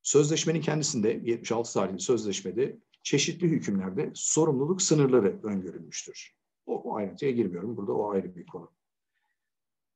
sözleşmenin 0.01 0.61
kendisinde 0.61 1.21
76 1.23 1.73
tarihli 1.73 1.99
sözleşmede 1.99 2.79
çeşitli 3.03 3.47
hükümlerde 3.47 4.11
sorumluluk 4.15 4.81
sınırları 4.81 5.39
öngörülmüştür. 5.43 6.35
O, 6.65 6.81
o 6.81 6.95
ayrıntıya 6.95 7.31
girmiyorum. 7.31 7.77
Burada 7.77 7.93
o 7.93 8.11
ayrı 8.11 8.35
bir 8.35 8.45
konu. 8.45 8.71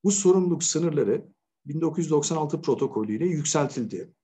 Bu 0.04 0.10
sorumluluk 0.10 0.64
sınırları 0.64 1.32
1996 1.66 2.62
protokolüyle 2.62 3.26
yükseltildi. 3.26 4.14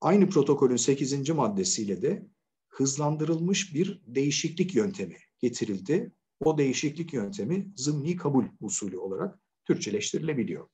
Aynı 0.00 0.28
protokolün 0.28 0.76
8. 0.76 1.30
maddesiyle 1.30 2.02
de 2.02 2.28
hızlandırılmış 2.68 3.74
bir 3.74 4.02
değişiklik 4.06 4.74
yöntemi 4.74 5.16
getirildi. 5.38 6.12
O 6.40 6.58
değişiklik 6.58 7.12
yöntemi 7.12 7.72
zımni 7.76 8.16
kabul 8.16 8.44
usulü 8.60 8.98
olarak 8.98 9.38
Türkçeleştirilebiliyor. 9.64 10.68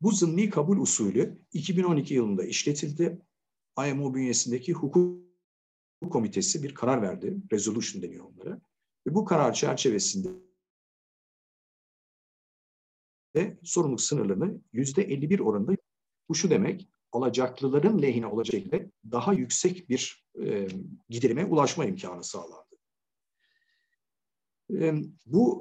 Bu 0.00 0.12
zımni 0.12 0.50
kabul 0.50 0.78
usulü 0.78 1.38
2012 1.52 2.14
yılında 2.14 2.44
işletildi. 2.44 3.22
IMO 3.88 4.14
bünyesindeki 4.14 4.72
hukuk 4.72 5.22
komitesi 6.10 6.62
bir 6.62 6.74
karar 6.74 7.02
verdi. 7.02 7.36
Resolution 7.52 8.02
deniyor 8.02 8.24
onlara. 8.24 8.60
Ve 9.06 9.14
bu 9.14 9.24
karar 9.24 9.52
çerçevesinde 9.52 10.28
ve 13.36 13.58
sorumluluk 13.62 14.00
sınırlarını 14.00 14.60
yüzde 14.72 15.02
51 15.02 15.40
oranında 15.40 15.72
bu 16.28 16.34
şu 16.34 16.50
demek 16.50 16.88
alacaklıların 17.12 18.02
lehine 18.02 18.26
olacak 18.26 18.52
şekilde 18.52 18.90
daha 19.10 19.32
yüksek 19.32 19.88
bir 19.88 20.24
e, 20.44 20.68
giderime 21.08 21.44
ulaşma 21.44 21.84
imkanı 21.84 22.24
sağlandı. 22.24 22.71
E, 24.72 24.94
bu 25.26 25.60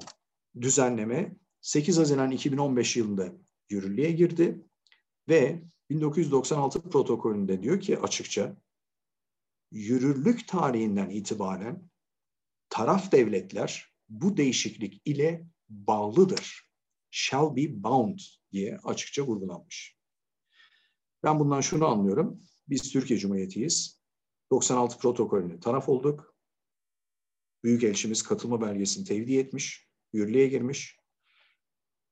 düzenleme 0.62 1.36
8 1.62 1.98
Haziran 1.98 2.32
2015 2.32 2.98
yılında 2.98 3.34
yürürlüğe 3.70 4.12
girdi 4.12 4.65
ve 5.30 5.63
1996 5.89 6.82
protokolünde 6.82 7.63
diyor 7.63 7.80
ki 7.80 8.00
açıkça 8.00 8.58
yürürlük 9.72 10.48
tarihinden 10.48 11.10
itibaren 11.10 11.89
taraf 12.70 13.12
devletler 13.12 13.91
bu 14.10 14.38
değişiklik 14.38 15.01
ile 15.06 15.48
bağlıdır. 15.70 16.72
Shall 17.12 17.56
be 17.56 17.84
bound 17.84 18.20
diye 18.51 18.77
açıkça 18.84 19.27
vurgulanmış. 19.27 19.98
Ben 21.24 21.39
bundan 21.39 21.62
şunu 21.62 21.88
anlıyorum. 21.88 22.41
Biz 22.70 22.91
Türkiye 22.91 23.20
Cumhuriyeti'yiz. 23.20 24.01
96 24.51 24.98
protokolüne 24.98 25.60
taraf 25.60 25.89
olduk. 25.89 26.30
Büyükelçimiz 27.63 28.24
katılma 28.24 28.62
belgesini 28.62 29.06
tevdi 29.06 29.38
etmiş, 29.38 29.88
yürürlüğe 30.13 30.48
girmiş. 30.48 31.00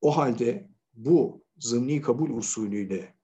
O 0.01 0.17
halde 0.17 0.69
bu 0.93 1.45
zımni 1.57 2.01
kabul 2.01 2.29
usulüyle 2.29 3.15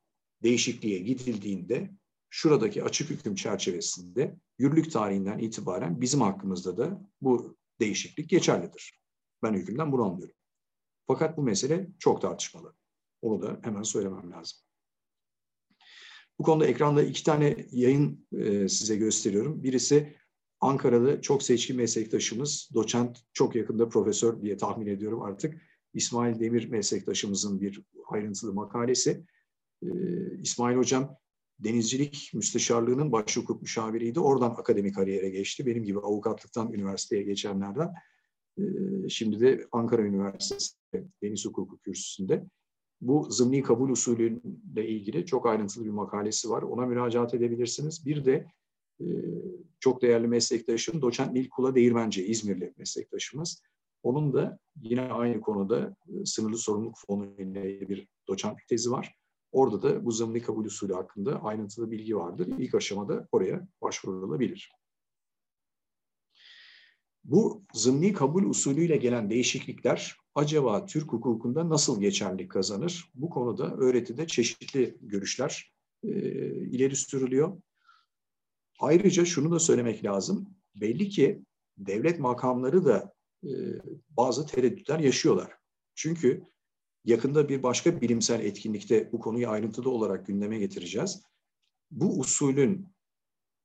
değişikliğe 0.44 1.00
gidildiğinde 1.00 1.91
şuradaki 2.29 2.84
açık 2.84 3.10
hüküm 3.10 3.36
çerçevesinde 3.36 4.36
yürürlük 4.60 4.91
tarihinden 4.91 5.39
itibaren 5.39 6.01
bizim 6.01 6.22
hakkımızda 6.22 6.77
da 6.77 7.12
bu 7.22 7.58
değişiklik 7.79 8.29
geçerlidir. 8.29 9.00
Ben 9.44 9.53
hükümden 9.53 9.91
bunu 9.91 10.03
anlıyorum. 10.03 10.36
Fakat 11.08 11.38
bu 11.38 11.44
mesele 11.44 11.88
çok 12.00 12.22
tartışmalı. 12.22 12.75
Onu 13.22 13.41
da 13.41 13.60
hemen 13.63 13.84
söylemem 13.84 14.32
lazım. 14.32 14.60
Bu 16.39 16.44
konuda 16.44 16.65
ekranda 16.65 17.03
iki 17.03 17.24
tane 17.24 17.67
yayın 17.72 18.27
e, 18.32 18.70
size 18.70 18.96
gösteriyorum. 18.96 19.63
Birisi 19.63 20.15
Ankara'da 20.62 21.21
çok 21.21 21.43
seçkin 21.43 21.77
meslektaşımız, 21.77 22.69
doçent, 22.74 23.17
çok 23.33 23.55
yakında 23.55 23.89
profesör 23.89 24.41
diye 24.41 24.57
tahmin 24.57 24.88
ediyorum 24.88 25.21
artık. 25.21 25.62
İsmail 25.93 26.39
Demir 26.39 26.69
meslektaşımızın 26.69 27.62
bir 27.62 27.81
ayrıntılı 28.09 28.53
makalesi. 28.53 29.25
E, 29.83 29.88
İsmail 30.41 30.77
Hocam 30.77 31.17
denizcilik 31.59 32.31
müsteşarlığının 32.33 33.12
baş 33.12 33.38
hukuk 33.38 33.62
müşaviriydi. 33.62 34.19
Oradan 34.19 34.50
akademik 34.50 34.95
kariyere 34.95 35.29
geçti. 35.29 35.65
Benim 35.65 35.83
gibi 35.83 36.00
avukatlıktan 36.00 36.74
üniversiteye 36.74 37.24
geçenlerden. 37.24 37.93
E, 38.57 38.63
şimdi 39.09 39.39
de 39.39 39.67
Ankara 39.71 40.01
Üniversitesi 40.01 40.75
Deniz 41.24 41.45
Hukuku 41.45 41.77
Kürsüsü'nde 41.77 42.45
bu 43.01 43.27
zımni 43.31 43.63
kabul 43.63 43.89
usulüyle 43.89 44.88
ilgili 44.88 45.25
çok 45.25 45.45
ayrıntılı 45.45 45.85
bir 45.85 45.89
makalesi 45.89 46.50
var. 46.50 46.62
Ona 46.62 46.85
müracaat 46.85 47.33
edebilirsiniz. 47.33 48.05
Bir 48.05 48.25
de 48.25 48.47
e, 49.01 49.05
çok 49.79 50.01
değerli 50.01 50.27
meslektaşım 50.27 51.01
doçent 51.01 51.33
Nilkula 51.33 51.75
Değirmenci, 51.75 52.25
İzmirli 52.25 52.73
meslektaşımız. 52.77 53.61
Onun 54.03 54.33
da 54.33 54.59
yine 54.81 55.01
aynı 55.01 55.41
konuda 55.41 55.95
e, 56.07 56.25
sınırlı 56.25 56.57
sorumluluk 56.57 56.95
fonu 57.07 57.25
ile 57.25 57.89
bir 57.89 58.07
doçentlik 58.27 58.67
tezi 58.67 58.91
var. 58.91 59.15
Orada 59.51 59.81
da 59.81 60.05
bu 60.05 60.11
zımni 60.11 60.41
kabul 60.41 60.65
usulü 60.65 60.93
hakkında 60.93 61.43
ayrıntılı 61.43 61.91
bilgi 61.91 62.17
vardır. 62.17 62.47
İlk 62.59 62.75
aşamada 62.75 63.27
oraya 63.31 63.67
başvurulabilir. 63.81 64.71
Bu 67.23 67.63
zımni 67.73 68.13
kabul 68.13 68.43
usulüyle 68.43 68.97
gelen 68.97 69.29
değişiklikler 69.29 70.15
acaba 70.35 70.85
Türk 70.85 71.13
hukukunda 71.13 71.69
nasıl 71.69 72.01
geçerli 72.01 72.47
kazanır? 72.47 73.11
Bu 73.15 73.29
konuda 73.29 73.75
öğretide 73.75 74.27
çeşitli 74.27 74.97
görüşler 75.01 75.73
e, 76.03 76.09
ileri 76.49 76.95
sürülüyor. 76.95 77.57
Ayrıca 78.79 79.25
şunu 79.25 79.51
da 79.51 79.60
söylemek 79.60 80.05
lazım. 80.05 80.50
Belli 80.75 81.10
ki 81.10 81.44
devlet 81.77 82.20
makamları 82.20 82.86
da 82.86 83.13
e, 83.44 83.50
bazı 84.10 84.46
tereddütler 84.46 85.00
yaşıyorlar. 85.00 85.51
Çünkü 85.96 86.44
yakında 87.05 87.50
bir 87.50 87.63
başka 87.63 88.01
bilimsel 88.01 88.39
etkinlikte 88.39 89.12
bu 89.12 89.20
konuyu 89.20 89.50
ayrıntılı 89.50 89.89
olarak 89.89 90.27
gündeme 90.27 90.58
getireceğiz. 90.58 91.22
Bu 91.91 92.20
usulün 92.20 92.88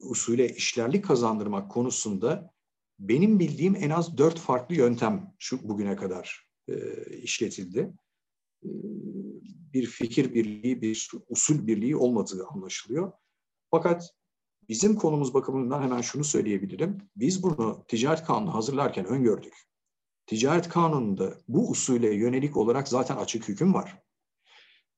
usule 0.01 0.49
işlerlik 0.55 1.05
kazandırmak 1.05 1.71
konusunda 1.71 2.51
benim 2.99 3.39
bildiğim 3.39 3.77
en 3.77 3.91
az 3.91 4.19
dört 4.19 4.39
farklı 4.39 4.75
yöntem 4.75 5.35
şu 5.39 5.69
bugüne 5.69 5.97
kadar 5.97 6.47
e, 6.69 6.75
işletildi. 7.17 7.93
E, 8.65 8.71
bir 9.73 9.87
fikir 9.87 10.35
birliği, 10.35 10.83
bir 10.83 11.11
usul 11.29 11.67
birliği 11.67 11.97
olmadığı 11.97 12.47
anlaşılıyor. 12.47 13.13
Fakat 13.71 14.11
bizim 14.69 14.95
konumuz 14.95 15.35
bakımından 15.35 15.83
hemen 15.83 16.01
şunu 16.01 16.25
söyleyebilirim. 16.25 16.99
Biz 17.17 17.43
bunu 17.43 17.85
ticaret 17.89 18.25
kanunu 18.25 18.55
hazırlarken 18.55 19.07
öngördük. 19.07 19.55
Ticaret 20.27 20.69
kanununda 20.69 21.39
bu 21.49 21.71
usule 21.71 22.15
yönelik 22.15 22.57
olarak 22.57 22.89
zaten 22.89 23.17
açık 23.17 23.49
hüküm 23.49 23.75
var. 23.75 24.03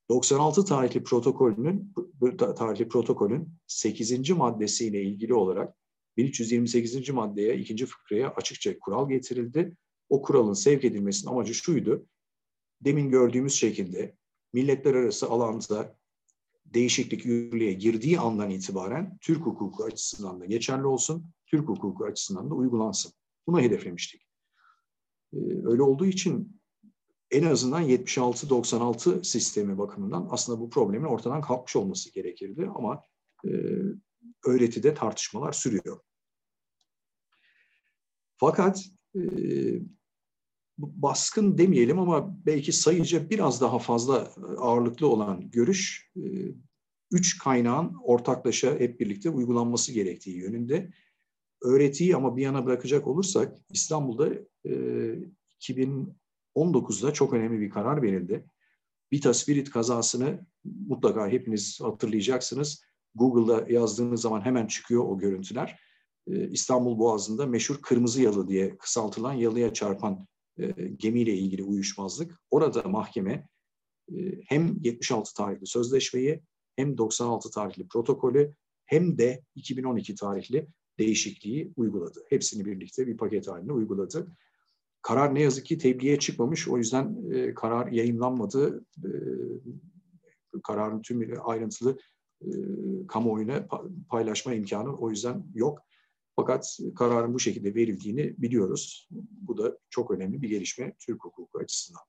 96 0.09 0.65
tarihli 0.65 1.03
protokolünün 1.03 1.95
tarihli 2.39 2.89
protokolün 2.89 3.49
8. 3.67 4.31
maddesiyle 4.31 5.03
ilgili 5.03 5.35
olarak 5.35 5.75
1328. 6.17 7.11
maddeye 7.11 7.57
ikinci 7.59 7.87
fıkraya 7.87 8.31
açıkça 8.31 8.79
kural 8.79 9.09
getirildi. 9.09 9.77
O 10.09 10.23
kuralın 10.23 10.53
sevk 10.53 10.85
edilmesinin 10.85 11.31
amacı 11.31 11.55
şuydu. 11.55 12.07
Demin 12.81 13.11
gördüğümüz 13.11 13.55
şekilde 13.55 14.17
milletler 14.53 14.95
arası 14.95 15.29
alanda 15.29 15.97
değişiklik 16.65 17.25
yürürlüğe 17.25 17.73
girdiği 17.73 18.21
andan 18.21 18.51
itibaren 18.51 19.19
Türk 19.21 19.47
hukuku 19.47 19.85
açısından 19.85 20.41
da 20.41 20.45
geçerli 20.45 20.87
olsun, 20.87 21.27
Türk 21.47 21.69
hukuku 21.69 22.05
açısından 22.05 22.51
da 22.51 22.55
uygulansın. 22.55 23.13
Bunu 23.47 23.61
hedeflemiştik. 23.61 24.29
Ee, 25.33 25.39
öyle 25.65 25.83
olduğu 25.83 26.07
için 26.07 26.61
en 27.31 27.45
azından 27.45 27.83
76-96 27.83 29.25
sistemi 29.25 29.79
bakımından 29.79 30.29
aslında 30.31 30.61
bu 30.61 30.71
problemin 30.71 31.05
ortadan 31.05 31.41
kalkmış 31.41 31.77
olması 31.77 32.13
gerekirdi 32.13 32.71
ama 32.75 33.05
e, 33.45 33.51
öğretide 34.47 34.95
tartışmalar 34.95 35.53
sürüyor. 35.53 36.01
Fakat 38.37 38.85
e, 39.15 39.21
baskın 40.83 41.59
demeyelim 41.59 41.99
ama 41.99 42.37
belki 42.47 42.73
sayıca 42.73 43.31
biraz 43.31 43.61
daha 43.61 43.79
fazla 43.79 44.33
ağırlıklı 44.59 45.09
olan 45.09 45.51
görüş 45.51 46.11
e, 46.17 46.23
üç 47.11 47.39
kaynağın 47.39 47.95
ortaklaşa 48.03 48.81
hep 48.81 49.01
birlikte 49.01 49.31
uygulanması 49.31 49.93
gerektiği 49.93 50.37
yönünde. 50.37 50.91
Öğretiyi 51.63 52.17
ama 52.17 52.37
bir 52.37 52.43
yana 52.43 52.67
bırakacak 52.67 53.07
olursak 53.07 53.59
İstanbul'da 53.71 54.29
e, 54.65 54.73
2019'da 55.61 57.13
çok 57.13 57.33
önemli 57.33 57.61
bir 57.61 57.71
karar 57.71 58.03
verildi. 58.03 58.47
Bita 59.13 59.35
Spirit 59.35 59.71
kazasını 59.71 60.47
mutlaka 60.65 61.29
hepiniz 61.29 61.81
hatırlayacaksınız. 61.81 62.85
Google'da 63.15 63.73
yazdığınız 63.73 64.21
zaman 64.21 64.41
hemen 64.41 64.67
çıkıyor 64.67 65.05
o 65.05 65.19
görüntüler. 65.19 65.81
E, 66.27 66.49
İstanbul 66.49 66.99
Boğazı'nda 66.99 67.47
meşhur 67.47 67.77
Kırmızı 67.83 68.23
Yalı 68.23 68.49
diye 68.49 68.77
kısaltılan 68.77 69.33
yalıya 69.33 69.73
çarpan 69.73 70.27
e, 70.59 70.67
gemiyle 70.97 71.35
ilgili 71.35 71.63
uyuşmazlık. 71.63 72.41
Orada 72.51 72.83
mahkeme 72.83 73.49
e, 74.13 74.17
hem 74.47 74.77
76 74.83 75.35
tarihli 75.35 75.67
sözleşmeyi 75.67 76.43
hem 76.77 76.99
96 76.99 77.51
tarihli 77.51 77.89
protokolü 77.89 78.55
hem 78.87 79.19
de 79.19 79.43
2012 79.55 80.15
tarihli 80.15 80.67
değişikliği 80.99 81.73
uyguladı. 81.77 82.25
Hepsini 82.29 82.65
birlikte 82.65 83.07
bir 83.07 83.17
paket 83.17 83.49
halinde 83.49 83.73
uyguladı. 83.73 84.27
Karar 85.03 85.35
ne 85.35 85.43
yazık 85.43 85.67
ki 85.67 85.79
tebliğe 85.79 86.19
çıkmamış. 86.19 86.69
O 86.69 86.79
yüzden 86.79 87.17
e, 87.33 87.55
karar 87.55 87.93
yayınlanmadı. 87.93 88.85
E, 89.05 89.11
kararın 90.63 91.03
tüm 91.03 91.35
ayrıntılı 91.45 91.99
e, 92.41 92.51
kamuoyuna 93.09 93.67
paylaşma 94.09 94.55
imkanı 94.55 94.97
o 94.97 95.11
yüzden 95.11 95.45
yok. 95.55 95.79
Fakat 96.37 96.79
kararın 96.97 97.35
bu 97.35 97.41
şekilde 97.41 97.75
verildiğini 97.75 98.35
biliyoruz. 98.39 99.09
Bu 99.31 99.59
da 99.59 99.79
çok 99.91 100.11
önemli 100.11 100.43
bir 100.43 100.49
gelişme 100.49 100.95
Türk 100.99 101.25
hukuku 101.25 101.59
açısından. 101.59 102.03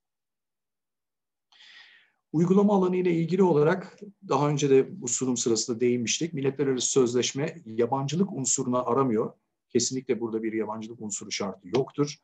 Uygulama 2.33 2.75
alanı 2.75 2.95
ile 2.95 3.13
ilgili 3.13 3.43
olarak 3.43 3.99
daha 4.29 4.49
önce 4.49 4.69
de 4.69 5.01
bu 5.01 5.07
sunum 5.07 5.37
sırasında 5.37 5.79
değinmiştik. 5.79 6.33
Milletler 6.33 6.67
arası 6.67 6.87
sözleşme 6.87 7.55
yabancılık 7.65 8.33
unsuruna 8.33 8.83
aramıyor. 8.83 9.33
Kesinlikle 9.69 10.19
burada 10.19 10.43
bir 10.43 10.53
yabancılık 10.53 11.01
unsuru 11.01 11.31
şartı 11.31 11.67
yoktur. 11.67 12.15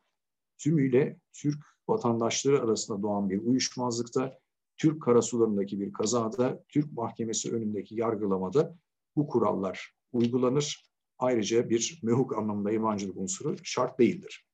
Tümüyle 0.57 1.19
Türk 1.33 1.59
vatandaşları 1.87 2.61
arasında 2.61 3.01
doğan 3.01 3.29
bir 3.29 3.41
uyuşmazlıkta, 3.41 4.39
Türk 4.77 5.01
karasularındaki 5.01 5.79
bir 5.79 5.93
kazada, 5.93 6.63
Türk 6.69 6.91
mahkemesi 6.91 7.51
önündeki 7.51 7.95
yargılamada 7.95 8.77
bu 9.15 9.27
kurallar 9.27 9.95
uygulanır 10.11 10.88
ayrıca 11.19 11.69
bir 11.69 11.99
mehuk 12.03 12.37
anlamında 12.37 12.71
yabancılık 12.71 13.17
unsuru 13.17 13.55
şart 13.63 13.99
değildir. 13.99 14.45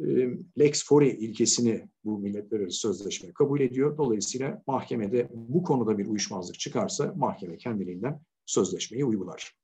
Ee, 0.00 0.28
Lex 0.58 0.84
fori 0.84 1.10
ilkesini 1.10 1.88
bu 2.04 2.18
milletler 2.18 2.60
arası 2.60 2.78
sözleşme 2.78 3.32
kabul 3.32 3.60
ediyor. 3.60 3.98
Dolayısıyla 3.98 4.62
mahkemede 4.66 5.28
bu 5.32 5.62
konuda 5.62 5.98
bir 5.98 6.06
uyuşmazlık 6.06 6.58
çıkarsa 6.58 7.12
mahkeme 7.16 7.56
kendiliğinden 7.56 8.20
sözleşmeyi 8.46 9.04
uygular. 9.04 9.56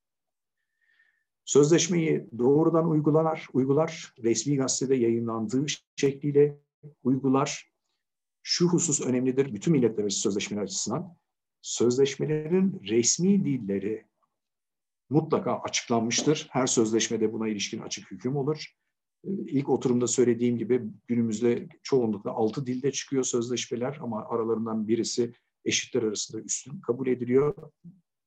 Sözleşmeyi 1.44 2.26
doğrudan 2.38 2.90
uygular, 2.90 3.46
uygular, 3.52 4.14
resmi 4.22 4.56
gazetede 4.56 4.94
yayınlandığı 4.94 5.66
şekliyle 5.96 6.58
uygular. 7.02 7.72
Şu 8.42 8.68
husus 8.68 9.00
önemlidir 9.00 9.54
bütün 9.54 9.72
milletler 9.72 10.02
arası 10.02 10.20
sözleşmeler 10.20 10.62
açısından. 10.62 11.16
Sözleşmelerin 11.62 12.80
resmi 12.88 13.44
dilleri 13.44 14.07
mutlaka 15.10 15.58
açıklanmıştır. 15.58 16.48
Her 16.50 16.66
sözleşmede 16.66 17.32
buna 17.32 17.48
ilişkin 17.48 17.80
açık 17.80 18.10
hüküm 18.10 18.36
olur. 18.36 18.74
Ee, 19.24 19.30
ilk 19.46 19.68
oturumda 19.68 20.06
söylediğim 20.06 20.58
gibi 20.58 20.82
günümüzde 21.06 21.68
çoğunlukla 21.82 22.30
altı 22.30 22.66
dilde 22.66 22.92
çıkıyor 22.92 23.24
sözleşmeler 23.24 23.98
ama 24.02 24.26
aralarından 24.28 24.88
birisi 24.88 25.32
eşitler 25.64 26.02
arasında 26.02 26.42
üstün 26.42 26.80
kabul 26.80 27.06
ediliyor. 27.06 27.54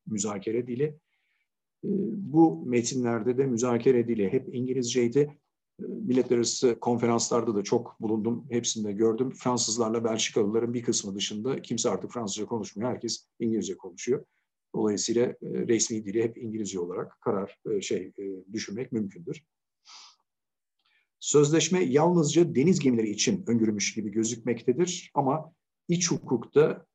Müzakere 0.07 0.67
dili. 0.67 0.83
Ee, 0.83 1.89
bu 2.11 2.65
metinlerde 2.65 3.37
de 3.37 3.45
müzakere 3.45 4.07
dili 4.07 4.33
hep 4.33 4.55
İngilizceydi. 4.55 5.37
Ee, 5.79 5.83
milletler 5.83 6.37
arası 6.37 6.79
konferanslarda 6.79 7.55
da 7.55 7.63
çok 7.63 8.01
bulundum. 8.01 8.45
Hepsinde 8.49 8.91
gördüm. 8.91 9.31
Fransızlarla 9.31 10.03
Belçikalıların 10.03 10.73
bir 10.73 10.83
kısmı 10.83 11.15
dışında 11.15 11.61
kimse 11.61 11.89
artık 11.89 12.11
Fransızca 12.11 12.45
konuşmuyor. 12.45 12.89
Herkes 12.91 13.27
İngilizce 13.39 13.77
konuşuyor. 13.77 14.25
Dolayısıyla 14.75 15.25
e, 15.25 15.35
resmi 15.41 16.05
dili 16.05 16.23
hep 16.23 16.37
İngilizce 16.37 16.79
olarak 16.79 17.21
karar 17.21 17.59
e, 17.71 17.81
şey 17.81 18.11
e, 18.17 18.53
düşünmek 18.53 18.91
mümkündür. 18.91 19.43
Sözleşme 21.19 21.83
yalnızca 21.83 22.55
deniz 22.55 22.79
gemileri 22.79 23.09
için 23.09 23.43
öngörülmüş 23.47 23.93
gibi 23.93 24.11
gözükmektedir 24.11 25.11
ama 25.13 25.53
iç 25.87 26.11
hukukta 26.11 26.85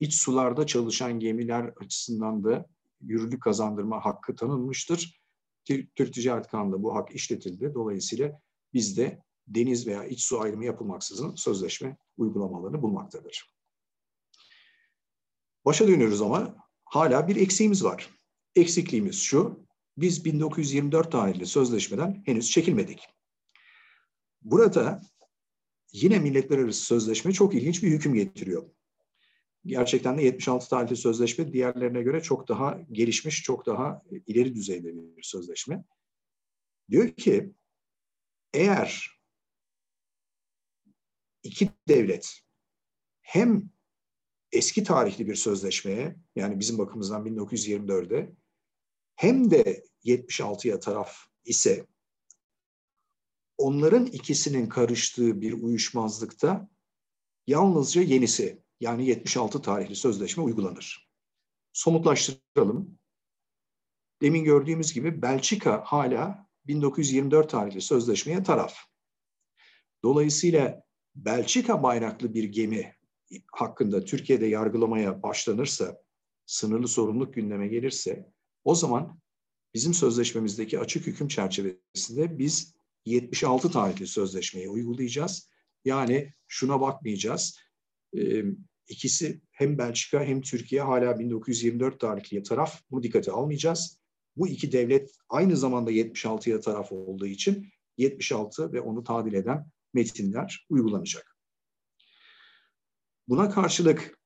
iç 0.00 0.14
sularda 0.14 0.66
çalışan 0.66 1.20
gemiler 1.20 1.72
açısından 1.76 2.44
da 2.44 2.66
yürürlük 3.00 3.42
kazandırma 3.42 4.04
hakkı 4.04 4.36
tanınmıştır. 4.36 5.20
Türk 5.64 6.14
Ticaret 6.14 6.48
Kanunu'nda 6.48 6.82
bu 6.82 6.94
hak 6.94 7.14
işletildi. 7.14 7.74
Dolayısıyla 7.74 8.40
bizde 8.74 9.22
deniz 9.48 9.86
veya 9.86 10.04
iç 10.04 10.24
su 10.24 10.40
ayrımı 10.40 10.64
yapılmaksızın 10.64 11.34
sözleşme 11.34 11.96
uygulamalarını 12.16 12.82
bulmaktadır. 12.82 13.54
Başa 15.64 15.88
dönüyoruz 15.88 16.22
ama 16.22 16.56
hala 16.90 17.28
bir 17.28 17.36
eksiğimiz 17.36 17.84
var. 17.84 18.10
Eksikliğimiz 18.56 19.20
şu, 19.20 19.66
biz 19.96 20.24
1924 20.24 21.12
tarihli 21.12 21.46
sözleşmeden 21.46 22.22
henüz 22.26 22.50
çekilmedik. 22.50 23.08
Burada 24.42 25.00
yine 25.92 26.18
milletler 26.18 26.58
arası 26.58 26.84
sözleşme 26.84 27.32
çok 27.32 27.54
ilginç 27.54 27.82
bir 27.82 27.90
hüküm 27.90 28.14
getiriyor. 28.14 28.70
Gerçekten 29.66 30.18
de 30.18 30.22
76 30.22 30.68
tarihli 30.68 30.96
sözleşme 30.96 31.52
diğerlerine 31.52 32.02
göre 32.02 32.22
çok 32.22 32.48
daha 32.48 32.80
gelişmiş, 32.92 33.42
çok 33.42 33.66
daha 33.66 34.02
ileri 34.26 34.54
düzeyde 34.54 35.16
bir 35.16 35.22
sözleşme. 35.22 35.84
Diyor 36.90 37.08
ki 37.08 37.54
eğer 38.54 39.10
iki 41.42 41.70
devlet 41.88 42.40
hem 43.20 43.70
eski 44.52 44.84
tarihli 44.84 45.26
bir 45.26 45.34
sözleşmeye 45.34 46.16
yani 46.36 46.60
bizim 46.60 46.78
bakımızdan 46.78 47.26
1924'e 47.26 48.32
hem 49.16 49.50
de 49.50 49.84
76'ya 50.04 50.80
taraf 50.80 51.16
ise 51.44 51.86
onların 53.58 54.06
ikisinin 54.06 54.68
karıştığı 54.68 55.40
bir 55.40 55.52
uyuşmazlıkta 55.52 56.68
yalnızca 57.46 58.02
yenisi 58.02 58.62
yani 58.80 59.06
76 59.06 59.62
tarihli 59.62 59.96
sözleşme 59.96 60.42
uygulanır. 60.42 61.10
Somutlaştıralım. 61.72 62.98
Demin 64.22 64.44
gördüğümüz 64.44 64.92
gibi 64.92 65.22
Belçika 65.22 65.82
hala 65.86 66.46
1924 66.66 67.50
tarihli 67.50 67.80
sözleşmeye 67.80 68.42
taraf. 68.42 68.74
Dolayısıyla 70.04 70.82
Belçika 71.14 71.82
bayraklı 71.82 72.34
bir 72.34 72.44
gemi 72.44 72.99
hakkında 73.52 74.04
Türkiye'de 74.04 74.46
yargılamaya 74.46 75.22
başlanırsa, 75.22 76.02
sınırlı 76.46 76.88
sorumluluk 76.88 77.34
gündeme 77.34 77.68
gelirse 77.68 78.32
o 78.64 78.74
zaman 78.74 79.20
bizim 79.74 79.94
sözleşmemizdeki 79.94 80.78
açık 80.78 81.06
hüküm 81.06 81.28
çerçevesinde 81.28 82.38
biz 82.38 82.74
76 83.04 83.70
tarihli 83.70 84.06
sözleşmeyi 84.06 84.68
uygulayacağız. 84.68 85.50
Yani 85.84 86.32
şuna 86.48 86.80
bakmayacağız. 86.80 87.58
ikisi 88.88 89.40
hem 89.50 89.78
Belçika 89.78 90.24
hem 90.24 90.40
Türkiye 90.40 90.82
hala 90.82 91.18
1924 91.18 92.00
tarihli 92.00 92.42
taraf. 92.42 92.82
Bunu 92.90 93.02
dikkate 93.02 93.32
almayacağız. 93.32 93.98
Bu 94.36 94.48
iki 94.48 94.72
devlet 94.72 95.10
aynı 95.28 95.56
zamanda 95.56 95.92
76'ya 95.92 96.60
taraf 96.60 96.92
olduğu 96.92 97.26
için 97.26 97.68
76 97.98 98.72
ve 98.72 98.80
onu 98.80 99.04
tadil 99.04 99.32
eden 99.32 99.66
metinler 99.94 100.66
uygulanacak. 100.68 101.29
Buna 103.30 103.50
karşılık 103.50 104.18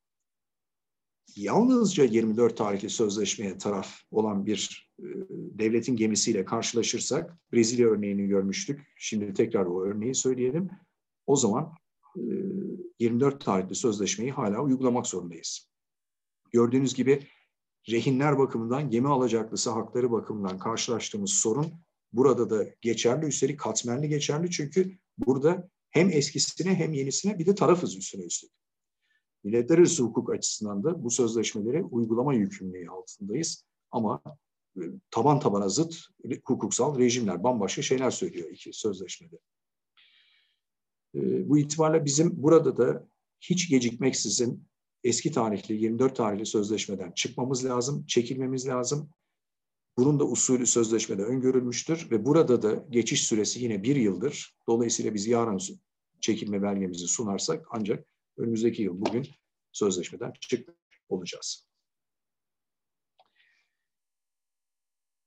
yalnızca 1.37 2.05
24 2.05 2.57
tarihli 2.57 2.91
sözleşmeye 2.91 3.59
taraf 3.59 3.89
olan 4.11 4.47
bir 4.47 4.91
e, 4.99 5.07
devletin 5.31 5.97
gemisiyle 5.97 6.45
karşılaşırsak, 6.45 7.39
Brezilya 7.53 7.89
örneğini 7.89 8.27
görmüştük. 8.27 8.93
Şimdi 8.99 9.35
tekrar 9.35 9.67
o 9.67 9.85
örneği 9.85 10.15
söyleyelim. 10.15 10.71
O 11.27 11.37
zaman 11.37 11.75
e, 12.17 12.23
24 12.99 13.45
tarihli 13.45 13.75
sözleşmeyi 13.75 14.33
hala 14.33 14.61
uygulamak 14.61 15.07
zorundayız. 15.07 15.71
Gördüğünüz 16.53 16.95
gibi 16.95 17.27
rehinler 17.91 18.39
bakımından, 18.39 18.91
gemi 18.91 19.09
alacaklısı 19.09 19.71
hakları 19.71 20.13
bakımından 20.13 20.59
karşılaştığımız 20.59 21.31
sorun 21.31 21.73
burada 22.13 22.51
da 22.51 22.67
geçerli. 22.81 23.27
Üstelik 23.27 23.61
katmerli 23.61 24.09
geçerli 24.09 24.51
çünkü 24.51 24.99
burada 25.19 25.69
hem 25.91 26.11
eskisine 26.11 26.75
hem 26.75 26.93
yenisine 26.93 27.39
bir 27.39 27.47
de 27.47 27.55
tarafız 27.55 27.97
üstüne 27.97 28.25
üstlük. 28.25 28.64
Milletler 29.45 29.79
arası 29.79 30.03
hukuk 30.03 30.33
açısından 30.33 30.85
da 30.85 31.05
bu 31.05 31.11
sözleşmeleri 31.11 31.83
uygulama 31.83 32.35
yükümlülüğü 32.35 32.91
altındayız. 32.91 33.65
Ama 33.91 34.23
e, 34.77 34.83
taban 35.11 35.41
tabana 35.41 35.69
zıt 35.69 35.97
hukuksal 36.45 36.99
rejimler, 36.99 37.45
bambaşka 37.45 37.83
şeyler 37.83 38.11
söylüyor 38.11 38.51
iki 38.51 38.73
sözleşmede. 38.73 39.37
E, 41.15 41.49
bu 41.49 41.59
itibarla 41.59 42.05
bizim 42.05 42.43
burada 42.43 42.77
da 42.77 43.09
hiç 43.41 43.69
gecikmeksizin 43.69 44.65
eski 45.05 45.33
tarihli 45.33 45.75
24 45.75 46.17
tarihli 46.17 46.47
sözleşmeden 46.47 47.13
çıkmamız 47.13 47.65
lazım, 47.65 48.07
çekilmemiz 48.07 48.69
lazım. 48.69 49.11
Bunun 49.97 50.21
da 50.21 50.25
usulü 50.25 50.67
sözleşmede 50.67 51.23
öngörülmüştür 51.23 52.09
ve 52.11 52.25
burada 52.25 52.63
da 52.63 52.85
geçiş 52.91 53.25
süresi 53.25 53.63
yine 53.63 53.83
bir 53.83 53.97
yıldır. 53.97 54.57
Dolayısıyla 54.69 55.15
biz 55.15 55.27
yarın 55.27 55.61
çekilme 56.21 56.63
belgemizi 56.63 57.07
sunarsak 57.07 57.67
ancak 57.71 58.07
önümüzdeki 58.37 58.83
yıl 58.83 59.01
bugün 59.01 59.27
sözleşmeden 59.73 60.33
çıkmış 60.41 60.77
olacağız. 61.09 61.67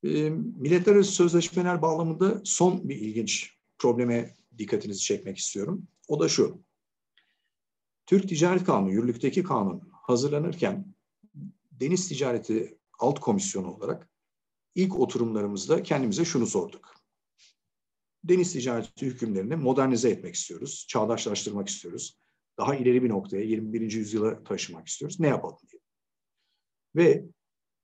E, 0.03 0.29
milletler 0.29 0.95
arası 0.95 1.11
sözleşmeler 1.11 1.81
bağlamında 1.81 2.41
son 2.43 2.89
bir 2.89 2.95
ilginç 2.95 3.57
probleme 3.77 4.35
dikkatinizi 4.57 4.99
çekmek 4.99 5.37
istiyorum. 5.37 5.87
O 6.07 6.19
da 6.19 6.29
şu. 6.29 6.63
Türk 8.05 8.29
Ticaret 8.29 8.63
Kanunu, 8.63 8.91
yürürlükteki 8.91 9.43
kanun 9.43 9.89
hazırlanırken 9.91 10.95
Deniz 11.71 12.07
Ticareti 12.07 12.77
Alt 12.99 13.19
Komisyonu 13.19 13.71
olarak 13.73 14.09
ilk 14.75 14.99
oturumlarımızda 14.99 15.83
kendimize 15.83 16.25
şunu 16.25 16.47
sorduk. 16.47 16.97
Deniz 18.23 18.53
ticareti 18.53 19.05
hükümlerini 19.05 19.55
modernize 19.55 20.09
etmek 20.09 20.35
istiyoruz, 20.35 20.85
çağdaşlaştırmak 20.89 21.69
istiyoruz 21.69 22.19
daha 22.57 22.75
ileri 22.75 23.03
bir 23.03 23.09
noktaya 23.09 23.43
21. 23.43 23.91
yüzyıla 23.91 24.43
taşımak 24.43 24.87
istiyoruz. 24.87 25.19
Ne 25.19 25.27
yapalım 25.27 25.57
diye. 25.71 25.81
Ve 26.95 27.25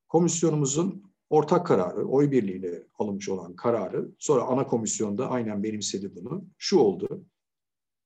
komisyonumuzun 0.07 1.13
ortak 1.29 1.67
kararı, 1.67 2.07
oy 2.07 2.31
birliğiyle 2.31 2.87
alınmış 2.99 3.29
olan 3.29 3.55
kararı, 3.55 4.11
sonra 4.19 4.43
ana 4.43 4.67
komisyonda 4.67 5.29
aynen 5.29 5.63
benimsedi 5.63 6.15
bunu. 6.15 6.45
Şu 6.57 6.77
oldu. 6.77 7.25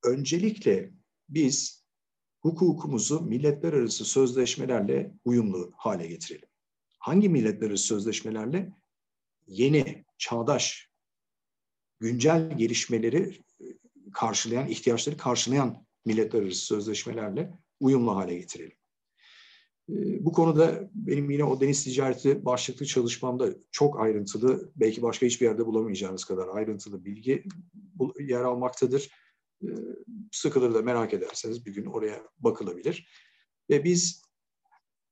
Öncelikle 0.03 0.93
biz 1.29 1.85
hukukumuzu 2.41 3.21
milletler 3.21 3.73
arası 3.73 4.05
sözleşmelerle 4.05 5.13
uyumlu 5.25 5.71
hale 5.75 6.07
getirelim. 6.07 6.47
Hangi 6.99 7.29
milletler 7.29 7.69
arası 7.69 7.83
sözleşmelerle? 7.83 8.73
Yeni, 9.47 10.05
çağdaş, 10.17 10.91
güncel 11.99 12.57
gelişmeleri 12.57 13.43
karşılayan, 14.13 14.67
ihtiyaçları 14.67 15.17
karşılayan 15.17 15.86
milletler 16.07 16.41
arası 16.41 16.65
sözleşmelerle 16.65 17.53
uyumlu 17.79 18.15
hale 18.15 18.37
getirelim. 18.37 18.77
Ee, 19.89 20.25
bu 20.25 20.31
konuda 20.31 20.89
benim 20.93 21.29
yine 21.29 21.43
o 21.43 21.61
deniz 21.61 21.83
ticareti 21.83 22.45
başlıklı 22.45 22.85
çalışmamda 22.85 23.49
çok 23.71 23.99
ayrıntılı, 23.99 24.71
belki 24.75 25.01
başka 25.01 25.25
hiçbir 25.25 25.45
yerde 25.45 25.65
bulamayacağınız 25.65 26.25
kadar 26.25 26.47
ayrıntılı 26.47 27.05
bilgi 27.05 27.43
yer 28.19 28.41
almaktadır. 28.41 29.11
Ee, 29.63 29.67
sıkılır 30.31 30.73
da 30.73 30.81
merak 30.81 31.13
ederseniz 31.13 31.65
bir 31.65 31.73
gün 31.73 31.85
oraya 31.85 32.23
bakılabilir. 32.39 33.07
Ve 33.69 33.83
biz 33.83 34.21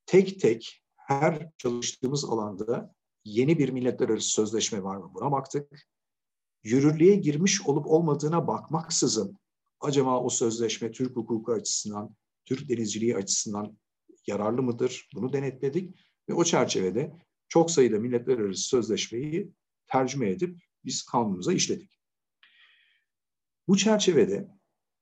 tek 0.06 0.40
tek 0.42 0.84
her 0.96 1.50
çalıştığımız 1.58 2.26
alanda 2.26 2.96
yeni 3.26 3.60
bir 3.60 3.70
milletler 3.70 4.10
arası 4.10 4.30
sözleşme 4.30 4.84
var 4.84 4.98
mı 4.98 5.12
buna 5.14 5.32
baktık. 5.32 5.88
Yürürlüğe 6.64 7.16
girmiş 7.16 7.62
olup 7.62 7.88
olmadığına 7.88 8.48
bakmaksızın 8.48 9.38
acaba 9.80 10.22
o 10.22 10.30
sözleşme 10.30 10.92
Türk 10.92 11.16
hukuku 11.16 11.52
açısından, 11.52 12.16
Türk 12.46 12.70
denizciliği 12.70 13.16
açısından 13.16 13.78
yararlı 14.28 14.64
mıdır? 14.64 15.10
Bunu 15.16 15.34
denetledik 15.34 15.96
ve 16.30 16.34
o 16.34 16.44
çerçevede 16.44 17.14
çok 17.48 17.72
sayıda 17.72 18.00
milletler 18.00 18.38
arası 18.38 18.62
sözleşmeyi 18.62 19.52
tercüme 19.88 20.30
edip 20.30 20.62
biz 20.86 21.04
kanunumuza 21.04 21.54
işledik. 21.54 22.00
Bu 23.68 23.78
çerçevede 23.78 24.48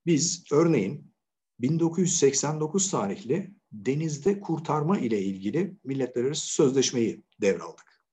biz 0.06 0.44
örneğin 0.52 1.14
1989 1.60 2.92
tarihli 2.92 3.54
denizde 3.72 4.40
kurtarma 4.40 5.00
ile 5.00 5.22
ilgili 5.22 5.78
milletler 5.84 6.24
arası 6.24 6.48
sözleşmeyi 6.48 7.24
devraldık. 7.42 8.06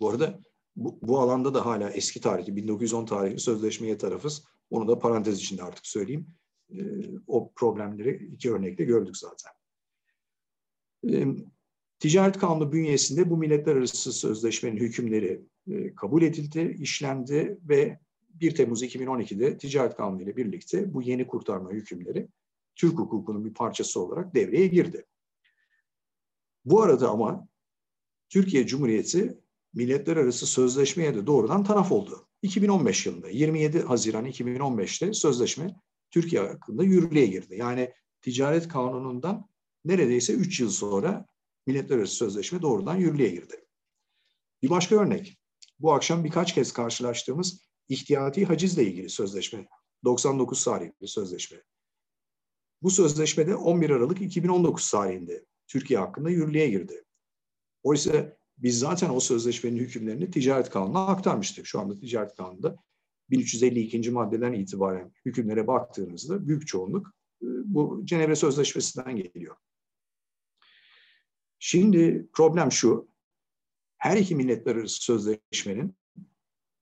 Bu 0.00 0.10
arada 0.10 0.40
bu, 0.76 0.98
bu 1.02 1.20
alanda 1.20 1.54
da 1.54 1.66
hala 1.66 1.90
eski 1.90 2.20
tarihli 2.20 2.56
1910 2.56 3.06
tarihli 3.06 3.40
sözleşmeye 3.40 3.98
tarafız. 3.98 4.44
Onu 4.70 4.88
da 4.88 4.98
parantez 4.98 5.38
içinde 5.38 5.62
artık 5.62 5.86
söyleyeyim. 5.86 6.26
E, 6.70 6.80
o 7.26 7.52
problemleri 7.52 8.30
iki 8.34 8.52
örnekle 8.52 8.84
gördük 8.84 9.16
zaten. 9.16 9.52
E, 11.12 11.26
Ticaret 11.98 12.38
Kanunu 12.38 12.72
bünyesinde 12.72 13.30
bu 13.30 13.36
milletler 13.36 13.76
arası 13.76 14.12
sözleşmenin 14.12 14.76
hükümleri 14.76 15.42
e, 15.70 15.94
kabul 15.94 16.22
edildi, 16.22 16.76
işlendi 16.80 17.58
ve 17.62 17.98
1 18.28 18.54
Temmuz 18.54 18.82
2012'de 18.82 19.58
Ticaret 19.58 19.96
Kanunu 19.96 20.22
ile 20.22 20.36
birlikte 20.36 20.94
bu 20.94 21.02
yeni 21.02 21.26
kurtarma 21.26 21.70
hükümleri 21.70 22.28
Türk 22.76 22.98
hukukunun 22.98 23.44
bir 23.44 23.54
parçası 23.54 24.00
olarak 24.00 24.34
devreye 24.34 24.66
girdi. 24.66 25.06
Bu 26.64 26.82
arada 26.82 27.10
ama 27.10 27.48
Türkiye 28.28 28.66
Cumhuriyeti 28.66 29.38
milletler 29.74 30.16
arası 30.16 30.46
sözleşmeye 30.46 31.14
de 31.14 31.26
doğrudan 31.26 31.64
taraf 31.64 31.92
oldu. 31.92 32.29
2015 32.42 33.06
yılında 33.06 33.28
27 33.28 33.80
Haziran 33.80 34.26
2015'te 34.26 35.12
sözleşme 35.12 35.74
Türkiye 36.10 36.42
hakkında 36.42 36.84
yürürlüğe 36.84 37.26
girdi. 37.26 37.56
Yani 37.56 37.92
ticaret 38.20 38.68
kanunundan 38.68 39.48
neredeyse 39.84 40.32
3 40.32 40.60
yıl 40.60 40.70
sonra 40.70 41.26
milletler 41.66 41.98
arası 41.98 42.14
sözleşme 42.14 42.62
doğrudan 42.62 42.96
yürürlüğe 42.96 43.28
girdi. 43.28 43.64
Bir 44.62 44.70
başka 44.70 44.96
örnek. 44.96 45.38
Bu 45.78 45.92
akşam 45.92 46.24
birkaç 46.24 46.54
kez 46.54 46.72
karşılaştığımız 46.72 47.60
ihtiyati 47.88 48.44
hacizle 48.44 48.84
ilgili 48.84 49.08
sözleşme. 49.08 49.66
99 50.04 50.64
tarihli 50.64 51.08
sözleşme. 51.08 51.62
Bu 52.82 52.90
sözleşmede 52.90 53.54
11 53.54 53.90
Aralık 53.90 54.20
2019 54.20 54.90
tarihinde 54.90 55.44
Türkiye 55.66 55.98
hakkında 55.98 56.30
yürürlüğe 56.30 56.70
girdi. 56.70 57.04
Oysa 57.82 58.36
biz 58.62 58.78
zaten 58.78 59.10
o 59.10 59.20
sözleşmenin 59.20 59.78
hükümlerini 59.78 60.30
ticaret 60.30 60.70
kanununa 60.70 61.06
aktarmıştık. 61.06 61.66
Şu 61.66 61.80
anda 61.80 61.98
ticaret 61.98 62.34
kanununda 62.34 62.76
1352. 63.30 64.10
maddeden 64.10 64.52
itibaren 64.52 65.12
hükümlere 65.24 65.66
baktığınızda 65.66 66.48
büyük 66.48 66.66
çoğunluk 66.66 67.06
e, 67.42 67.46
bu 67.64 68.00
Cenevre 68.04 68.36
Sözleşmesi'nden 68.36 69.16
geliyor. 69.16 69.56
Şimdi 71.58 72.28
problem 72.32 72.72
şu, 72.72 73.08
her 73.98 74.16
iki 74.16 74.36
milletler 74.36 74.76
arası 74.76 75.02
sözleşmenin 75.02 75.96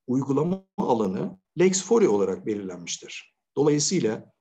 uygulama 0.06 0.64
alanı 0.76 1.38
lex 1.58 1.84
fori 1.84 2.08
olarak 2.08 2.46
belirlenmiştir. 2.46 3.34
Dolayısıyla 3.56 4.32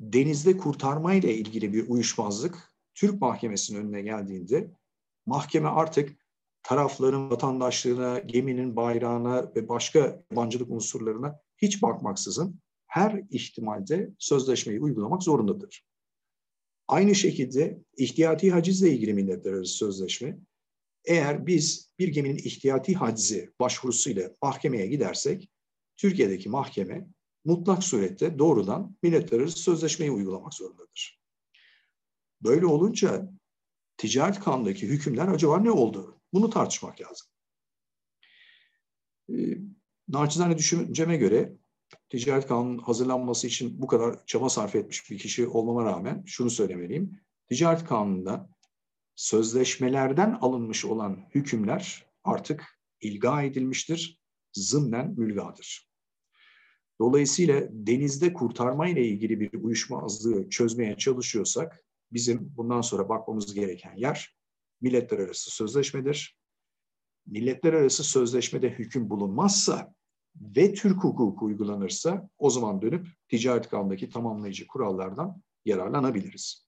denizde 0.00 0.56
kurtarma 0.56 1.14
ile 1.14 1.34
ilgili 1.34 1.72
bir 1.72 1.88
uyuşmazlık 1.88 2.72
Türk 2.94 3.20
mahkemesinin 3.20 3.80
önüne 3.80 4.02
geldiğinde 4.02 4.70
mahkeme 5.26 5.68
artık 5.68 6.27
tarafların 6.68 7.30
vatandaşlığına, 7.30 8.18
geminin 8.18 8.76
bayrağına 8.76 9.52
ve 9.56 9.68
başka 9.68 10.22
yabancılık 10.30 10.70
unsurlarına 10.70 11.40
hiç 11.56 11.82
bakmaksızın 11.82 12.60
her 12.86 13.22
ihtimalde 13.30 14.10
sözleşmeyi 14.18 14.80
uygulamak 14.80 15.22
zorundadır. 15.22 15.84
Aynı 16.88 17.14
şekilde 17.14 17.78
ihtiyati 17.96 18.50
hacizle 18.50 18.90
ilgili 18.90 19.14
milletler 19.14 19.52
arası 19.52 19.72
sözleşme, 19.72 20.38
eğer 21.04 21.46
biz 21.46 21.90
bir 21.98 22.08
geminin 22.08 22.36
ihtiyati 22.36 22.94
hacizi 22.94 23.52
başvurusuyla 23.60 24.30
mahkemeye 24.42 24.86
gidersek, 24.86 25.50
Türkiye'deki 25.96 26.48
mahkeme 26.48 27.06
mutlak 27.44 27.84
surette 27.84 28.38
doğrudan 28.38 28.96
milletler 29.02 29.46
sözleşmeyi 29.46 30.10
uygulamak 30.10 30.54
zorundadır. 30.54 31.20
Böyle 32.40 32.66
olunca 32.66 33.30
ticaret 33.96 34.40
kanundaki 34.40 34.86
hükümler 34.86 35.28
acaba 35.28 35.58
ne 35.58 35.70
oldu? 35.70 36.17
Bunu 36.32 36.50
tartışmak 36.50 37.00
lazım. 37.00 37.26
E, 39.30 39.34
naçizane 40.08 40.58
düşünceme 40.58 41.16
göre 41.16 41.52
ticaret 42.08 42.46
kanunun 42.46 42.78
hazırlanması 42.78 43.46
için 43.46 43.82
bu 43.82 43.86
kadar 43.86 44.26
çaba 44.26 44.48
sarf 44.48 44.74
etmiş 44.74 45.10
bir 45.10 45.18
kişi 45.18 45.46
olmama 45.46 45.84
rağmen 45.84 46.22
şunu 46.26 46.50
söylemeliyim. 46.50 47.20
Ticaret 47.48 47.84
kanununda 47.84 48.50
sözleşmelerden 49.14 50.38
alınmış 50.40 50.84
olan 50.84 51.28
hükümler 51.34 52.06
artık 52.24 52.64
ilga 53.00 53.42
edilmiştir, 53.42 54.20
zımnen 54.52 55.10
mülgadır. 55.10 55.88
Dolayısıyla 57.00 57.62
denizde 57.70 58.32
kurtarma 58.32 58.88
ile 58.88 59.06
ilgili 59.06 59.40
bir 59.40 59.52
uyuşmazlığı 59.52 60.50
çözmeye 60.50 60.96
çalışıyorsak 60.96 61.84
bizim 62.12 62.52
bundan 62.56 62.80
sonra 62.80 63.08
bakmamız 63.08 63.54
gereken 63.54 63.96
yer 63.96 64.37
milletler 64.80 65.18
arası 65.18 65.50
sözleşmedir. 65.50 66.38
Milletler 67.26 67.72
arası 67.72 68.04
sözleşmede 68.04 68.70
hüküm 68.70 69.10
bulunmazsa 69.10 69.94
ve 70.40 70.74
Türk 70.74 71.04
hukuku 71.04 71.44
uygulanırsa 71.44 72.28
o 72.38 72.50
zaman 72.50 72.82
dönüp 72.82 73.06
ticaret 73.28 73.68
kanundaki 73.68 74.08
tamamlayıcı 74.08 74.66
kurallardan 74.66 75.42
yararlanabiliriz. 75.64 76.66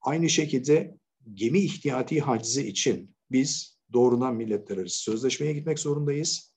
Aynı 0.00 0.28
şekilde 0.28 0.96
gemi 1.34 1.58
ihtiyati 1.58 2.20
hacizi 2.20 2.68
için 2.68 3.14
biz 3.30 3.78
doğrudan 3.92 4.34
milletler 4.34 4.76
arası 4.76 4.98
sözleşmeye 4.98 5.52
gitmek 5.52 5.78
zorundayız. 5.78 6.52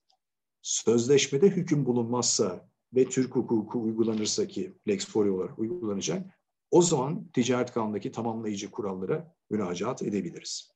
Sözleşmede 0.61 1.49
hüküm 1.49 1.85
bulunmazsa 1.85 2.69
ve 2.93 3.05
Türk 3.09 3.35
hukuku 3.35 3.83
uygulanırsa 3.83 4.47
ki 4.47 4.77
Lex 4.87 5.07
Fori 5.07 5.31
olarak 5.31 5.59
uygulanacak, 5.59 6.39
o 6.71 6.81
zaman 6.81 7.27
ticaret 7.33 7.71
kanundaki 7.71 8.11
tamamlayıcı 8.11 8.71
kurallara 8.71 9.35
müracaat 9.49 10.01
edebiliriz. 10.01 10.71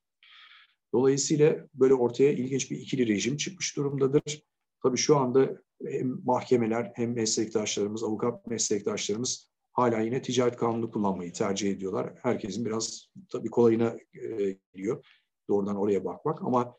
Dolayısıyla 0.94 1.68
böyle 1.74 1.94
ortaya 1.94 2.32
ilginç 2.32 2.72
bir 2.72 2.78
ikili 2.78 3.08
rejim 3.08 3.38
çıkmış 3.38 3.78
durumdadır. 3.78 4.44
Tabii 4.84 4.98
şu 4.98 5.18
anda 5.18 5.50
hem 5.86 6.26
mahkemeler 6.26 6.92
hem 6.96 7.14
meslektaşlarımız, 7.14 8.04
avukat 8.04 8.48
meslektaşlarımız 8.48 9.50
hala 9.72 10.00
yine 10.00 10.22
ticaret 10.22 10.58
kanunu 10.58 10.92
kullanmayı 10.92 11.34
tercih 11.34 11.72
ediyorlar. 11.72 12.14
Herkesin 12.22 12.66
biraz 12.66 13.10
tabii 13.32 13.50
kolayına 13.50 13.98
e, 14.14 14.58
geliyor 14.74 15.06
doğrudan 15.50 15.76
oraya 15.76 16.06
bakmak 16.06 16.42
ama 16.42 16.76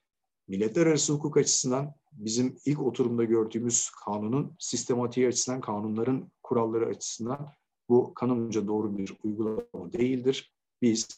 milletler 0.49 0.87
arası 0.87 1.13
hukuk 1.13 1.37
açısından 1.37 1.95
bizim 2.13 2.57
ilk 2.65 2.83
oturumda 2.83 3.25
gördüğümüz 3.25 3.91
kanunun 4.05 4.57
sistematiği 4.59 5.29
açısından, 5.29 5.61
kanunların 5.61 6.33
kuralları 6.43 6.87
açısından 6.87 7.53
bu 7.91 8.15
kanunca 8.15 8.67
doğru 8.67 8.99
bir 8.99 9.17
uygulama 9.25 9.93
değildir. 9.93 10.55
Biz 10.83 11.09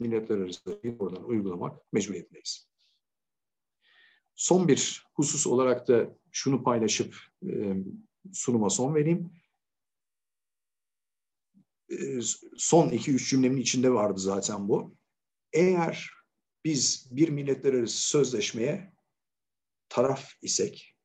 milletler 0.00 0.38
arası 0.38 0.80
oradan 0.98 1.24
uygulamak 1.24 1.92
mecburiyetindeyiz. 1.92 2.68
Son 4.34 4.68
bir 4.68 5.06
husus 5.14 5.46
olarak 5.46 5.88
da 5.88 6.16
şunu 6.32 6.62
paylaşıp 6.62 7.16
e, 7.48 7.74
sunuma 8.32 8.70
son 8.70 8.94
vereyim. 8.94 9.30
E, 11.90 11.96
son 12.56 12.88
iki 12.88 13.12
üç 13.12 13.30
cümlemin 13.30 13.60
içinde 13.60 13.92
vardı 13.92 14.20
zaten 14.20 14.68
bu. 14.68 14.96
Eğer 15.52 16.10
biz 16.64 17.08
bir 17.10 17.28
milletler 17.28 17.74
arası 17.74 18.08
sözleşmeye 18.08 18.92
taraf 19.88 20.32
isek 20.42 20.96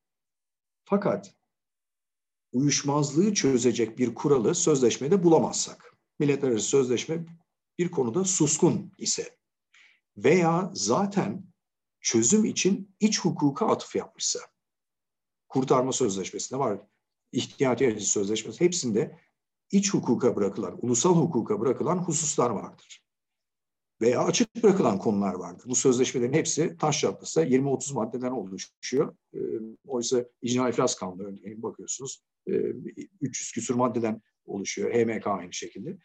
fakat 0.84 1.34
uyuşmazlığı 2.54 3.34
çözecek 3.34 3.98
bir 3.98 4.14
kuralı 4.14 4.54
sözleşmede 4.54 5.22
bulamazsak, 5.22 5.96
milletler 6.18 6.48
arası 6.48 6.66
sözleşme 6.66 7.24
bir 7.78 7.90
konuda 7.90 8.24
suskun 8.24 8.92
ise 8.98 9.36
veya 10.16 10.70
zaten 10.74 11.44
çözüm 12.00 12.44
için 12.44 12.96
iç 13.00 13.20
hukuka 13.20 13.66
atıf 13.66 13.96
yapmışsa, 13.96 14.40
kurtarma 15.48 15.92
sözleşmesinde 15.92 16.58
var, 16.60 16.80
ihtiyati 17.32 17.86
acı 17.86 18.10
sözleşmesi 18.10 18.64
hepsinde 18.64 19.18
iç 19.70 19.94
hukuka 19.94 20.36
bırakılan, 20.36 20.78
ulusal 20.82 21.14
hukuka 21.16 21.60
bırakılan 21.60 21.98
hususlar 21.98 22.50
vardır. 22.50 23.04
Veya 24.00 24.24
açık 24.24 24.62
bırakılan 24.62 24.98
konular 24.98 25.34
vardır. 25.34 25.64
Bu 25.68 25.74
sözleşmelerin 25.74 26.32
hepsi 26.32 26.76
taş 26.76 27.00
çatlısı 27.00 27.42
20-30 27.42 27.94
maddeden 27.94 28.30
oluşuyor. 28.30 29.16
E, 29.34 29.38
oysa 29.86 30.24
icra 30.42 30.68
iflas 30.68 30.94
kanunu 30.94 31.36
bakıyorsunuz 31.56 32.22
300 32.46 33.52
küsur 33.52 33.74
maddeden 33.74 34.22
oluşuyor. 34.46 34.94
HMK 34.94 35.26
aynı 35.26 35.52
şekilde. 35.52 35.98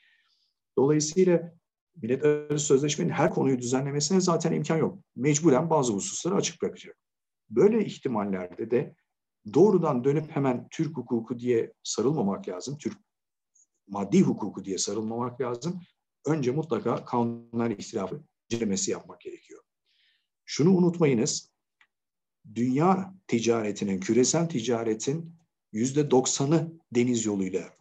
Dolayısıyla 0.77 1.53
Millet 2.01 2.25
Arası 2.25 2.65
Sözleşmenin 2.65 3.09
her 3.09 3.29
konuyu 3.29 3.59
düzenlemesine 3.59 4.21
zaten 4.21 4.51
imkan 4.51 4.77
yok. 4.77 4.99
Mecburen 5.15 5.69
bazı 5.69 5.93
hususları 5.93 6.35
açık 6.35 6.61
bırakacak. 6.61 6.97
Böyle 7.49 7.85
ihtimallerde 7.85 8.71
de 8.71 8.95
doğrudan 9.53 10.03
dönüp 10.03 10.31
hemen 10.31 10.67
Türk 10.71 10.97
hukuku 10.97 11.39
diye 11.39 11.73
sarılmamak 11.83 12.47
lazım. 12.47 12.77
Türk 12.77 12.97
maddi 13.87 14.21
hukuku 14.21 14.65
diye 14.65 14.77
sarılmamak 14.77 15.41
lazım. 15.41 15.81
Önce 16.25 16.51
mutlaka 16.51 17.05
kanunlar 17.05 17.71
ihtilafı 17.71 18.23
incelemesi 18.49 18.91
yapmak 18.91 19.21
gerekiyor. 19.21 19.63
Şunu 20.45 20.75
unutmayınız. 20.75 21.51
Dünya 22.55 23.13
ticaretinin, 23.27 23.99
küresel 23.99 24.49
ticaretin 24.49 25.38
yüzde 25.71 26.11
doksanı 26.11 26.73
deniz 26.91 27.25
yoluyla 27.25 27.73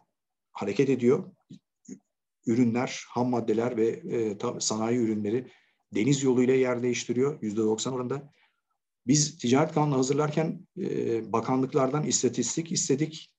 hareket 0.51 0.89
ediyor 0.89 1.31
ürünler, 2.45 3.05
ham 3.09 3.29
maddeler 3.29 3.77
ve 3.77 3.87
e, 3.87 4.37
sanayi 4.59 4.97
ürünleri 4.97 5.47
deniz 5.95 6.23
yoluyla 6.23 6.53
yer 6.53 6.83
değiştiriyor 6.83 7.41
yüzde 7.41 7.61
doksan 7.61 7.93
oranında. 7.93 8.33
Biz 9.07 9.37
ticaret 9.37 9.73
kanunu 9.73 9.97
hazırlarken 9.97 10.67
e, 10.77 11.31
bakanlıklardan 11.31 12.03
istatistik 12.03 12.71
istedik. 12.71 13.31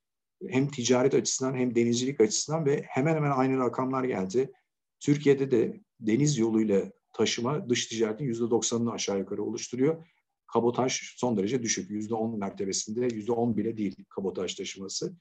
Hem 0.49 0.69
ticaret 0.69 1.15
açısından 1.15 1.55
hem 1.55 1.75
denizcilik 1.75 2.21
açısından 2.21 2.67
ve 2.67 2.83
hemen 2.89 3.15
hemen 3.15 3.31
aynı 3.31 3.59
rakamlar 3.59 4.05
geldi. 4.05 4.53
Türkiye'de 5.01 5.51
de 5.51 5.81
deniz 6.01 6.39
yoluyla 6.39 6.93
taşıma 7.13 7.69
dış 7.69 7.87
ticaretin 7.87 8.25
yüzde 8.25 8.51
doksanını 8.51 8.93
aşağı 8.93 9.19
yukarı 9.19 9.43
oluşturuyor. 9.43 10.07
Kabotaj 10.53 11.01
son 11.17 11.37
derece 11.37 11.63
düşük. 11.63 11.91
Yüzde 11.91 12.15
on 12.15 12.39
mertebesinde, 12.39 13.15
yüzde 13.15 13.33
on 13.33 13.57
bile 13.57 13.77
değil 13.77 14.05
kabotaj 14.09 14.55
taşıması. 14.55 15.17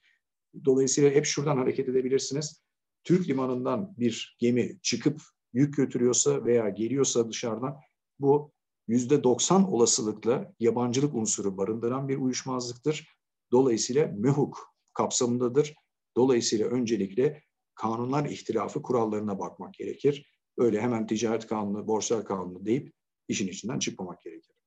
Dolayısıyla 0.64 1.10
hep 1.10 1.24
şuradan 1.24 1.56
hareket 1.56 1.88
edebilirsiniz. 1.88 2.62
Türk 3.04 3.28
limanından 3.28 3.94
bir 3.98 4.36
gemi 4.40 4.78
çıkıp 4.82 5.22
yük 5.52 5.76
götürüyorsa 5.76 6.44
veya 6.44 6.68
geliyorsa 6.68 7.28
dışarıdan 7.28 7.76
bu 8.18 8.52
yüzde 8.88 9.24
90 9.24 9.72
olasılıkla 9.72 10.52
yabancılık 10.60 11.14
unsuru 11.14 11.56
barındıran 11.56 12.08
bir 12.08 12.16
uyuşmazlıktır. 12.16 13.08
Dolayısıyla 13.52 14.12
MEHUK 14.16 14.58
kapsamındadır. 14.94 15.74
Dolayısıyla 16.16 16.68
öncelikle 16.68 17.42
kanunlar 17.74 18.24
ihtilafı 18.24 18.82
kurallarına 18.82 19.38
bakmak 19.38 19.74
gerekir. 19.74 20.32
Öyle 20.58 20.80
hemen 20.80 21.06
ticaret 21.06 21.46
kanunu, 21.46 21.86
borçlar 21.86 22.24
kanunu 22.24 22.66
deyip 22.66 22.92
işin 23.28 23.48
içinden 23.48 23.78
çıkmamak 23.78 24.22
gerekir. 24.22 24.59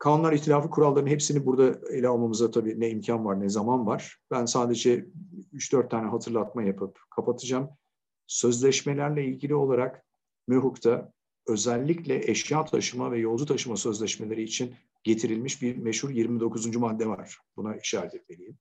Kanunlar 0.00 0.32
ihtilafı 0.32 0.70
kurallarının 0.70 1.10
hepsini 1.10 1.46
burada 1.46 1.88
ele 1.90 2.08
almamıza 2.08 2.50
tabii 2.50 2.80
ne 2.80 2.90
imkan 2.90 3.24
var 3.24 3.40
ne 3.40 3.48
zaman 3.48 3.86
var. 3.86 4.18
Ben 4.30 4.44
sadece 4.44 5.06
3-4 5.54 5.88
tane 5.88 6.08
hatırlatma 6.08 6.62
yapıp 6.62 6.98
kapatacağım. 7.10 7.68
Sözleşmelerle 8.26 9.24
ilgili 9.24 9.54
olarak 9.54 10.04
MÜHUK'ta 10.48 11.12
özellikle 11.46 12.30
eşya 12.30 12.64
taşıma 12.64 13.12
ve 13.12 13.18
yolcu 13.18 13.46
taşıma 13.46 13.76
sözleşmeleri 13.76 14.42
için 14.42 14.74
getirilmiş 15.02 15.62
bir 15.62 15.76
meşhur 15.76 16.10
29. 16.10 16.76
madde 16.76 17.06
var. 17.06 17.38
Buna 17.56 17.76
işaret 17.76 18.14
etmeliyim. 18.14 18.58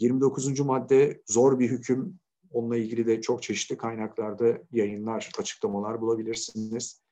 29. 0.00 0.60
madde 0.60 1.22
zor 1.26 1.58
bir 1.58 1.70
hüküm. 1.70 2.18
Onunla 2.50 2.76
ilgili 2.76 3.06
de 3.06 3.20
çok 3.20 3.42
çeşitli 3.42 3.76
kaynaklarda 3.76 4.58
yayınlar, 4.72 5.30
açıklamalar 5.38 6.00
bulabilirsiniz. 6.00 7.02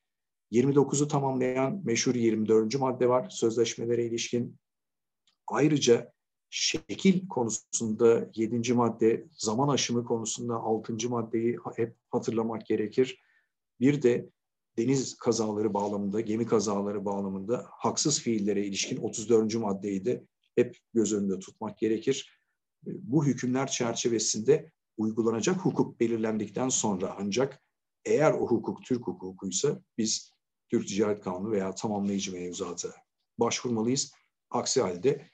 29'u 0.53 1.09
tamamlayan 1.09 1.81
meşhur 1.85 2.15
24. 2.15 2.79
madde 2.79 3.09
var 3.09 3.31
sözleşmelere 3.31 4.05
ilişkin. 4.05 4.57
Ayrıca 5.47 6.13
şekil 6.51 7.29
konusunda 7.29 8.31
7. 8.35 8.75
madde, 8.75 9.27
zaman 9.31 9.69
aşımı 9.69 10.05
konusunda 10.05 10.55
6. 10.55 11.09
maddeyi 11.09 11.59
hep 11.77 11.97
hatırlamak 12.11 12.67
gerekir. 12.67 13.23
Bir 13.81 14.03
de 14.03 14.31
deniz 14.79 15.17
kazaları 15.17 15.75
bağlamında, 15.75 16.21
gemi 16.21 16.47
kazaları 16.47 17.05
bağlamında 17.05 17.67
haksız 17.71 18.21
fiillere 18.21 18.67
ilişkin 18.67 18.97
34. 18.97 19.55
maddeyi 19.55 20.05
de 20.05 20.25
hep 20.57 20.79
göz 20.95 21.13
önünde 21.13 21.39
tutmak 21.39 21.79
gerekir. 21.79 22.41
Bu 22.83 23.27
hükümler 23.27 23.67
çerçevesinde 23.67 24.73
uygulanacak 24.97 25.57
hukuk 25.57 26.01
belirlendikten 26.01 26.69
sonra 26.69 27.17
ancak 27.19 27.63
eğer 28.05 28.33
o 28.33 28.47
hukuk 28.47 28.85
Türk 28.85 29.07
hukukuysa 29.07 29.81
biz 29.99 30.38
Türk 30.71 30.89
Ticaret 30.89 31.21
Kanunu 31.21 31.51
veya 31.51 31.75
tamamlayıcı 31.75 32.33
mevzuata 32.33 32.89
başvurmalıyız. 33.39 34.13
Aksi 34.51 34.83
halde 34.83 35.27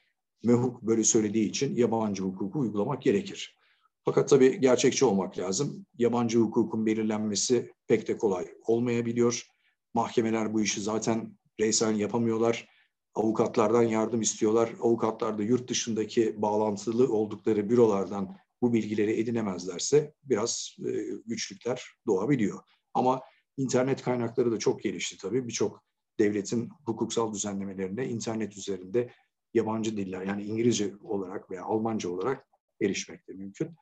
MEHUK 0.43 0.81
böyle 0.81 1.03
söylediği 1.03 1.49
için 1.49 1.75
yabancı 1.75 2.23
hukuku 2.23 2.59
uygulamak 2.59 3.01
gerekir. 3.01 3.57
Fakat 4.05 4.29
tabii 4.29 4.59
gerçekçi 4.59 5.05
olmak 5.05 5.37
lazım. 5.37 5.85
Yabancı 5.97 6.39
hukukun 6.39 6.85
belirlenmesi 6.85 7.71
pek 7.87 8.07
de 8.07 8.17
kolay 8.17 8.47
olmayabiliyor. 8.65 9.47
Mahkemeler 9.93 10.53
bu 10.53 10.61
işi 10.61 10.81
zaten 10.81 11.37
bireysel 11.59 11.99
yapamıyorlar. 11.99 12.69
Avukatlardan 13.15 13.83
yardım 13.83 14.21
istiyorlar. 14.21 14.73
Avukatlar 14.81 15.37
da 15.37 15.43
yurt 15.43 15.69
dışındaki 15.69 16.41
bağlantılı 16.41 17.13
oldukları 17.13 17.69
bürolardan 17.69 18.37
bu 18.61 18.73
bilgileri 18.73 19.19
edinemezlerse 19.19 20.13
biraz 20.23 20.75
e, 20.85 20.91
güçlükler 21.25 21.83
doğabiliyor. 22.07 22.59
Ama 22.93 23.21
internet 23.57 24.03
kaynakları 24.03 24.51
da 24.51 24.59
çok 24.59 24.83
gelişti 24.83 25.17
tabii. 25.17 25.47
Birçok 25.47 25.83
devletin 26.19 26.69
hukuksal 26.85 27.33
düzenlemelerine 27.33 28.07
internet 28.07 28.57
üzerinde 28.57 29.11
yabancı 29.53 29.97
diller 29.97 30.21
yani 30.21 30.43
İngilizce 30.43 30.93
olarak 31.03 31.51
veya 31.51 31.63
Almanca 31.63 32.09
olarak 32.09 32.47
erişmek 32.81 33.27
de 33.27 33.33
mümkün. 33.33 33.75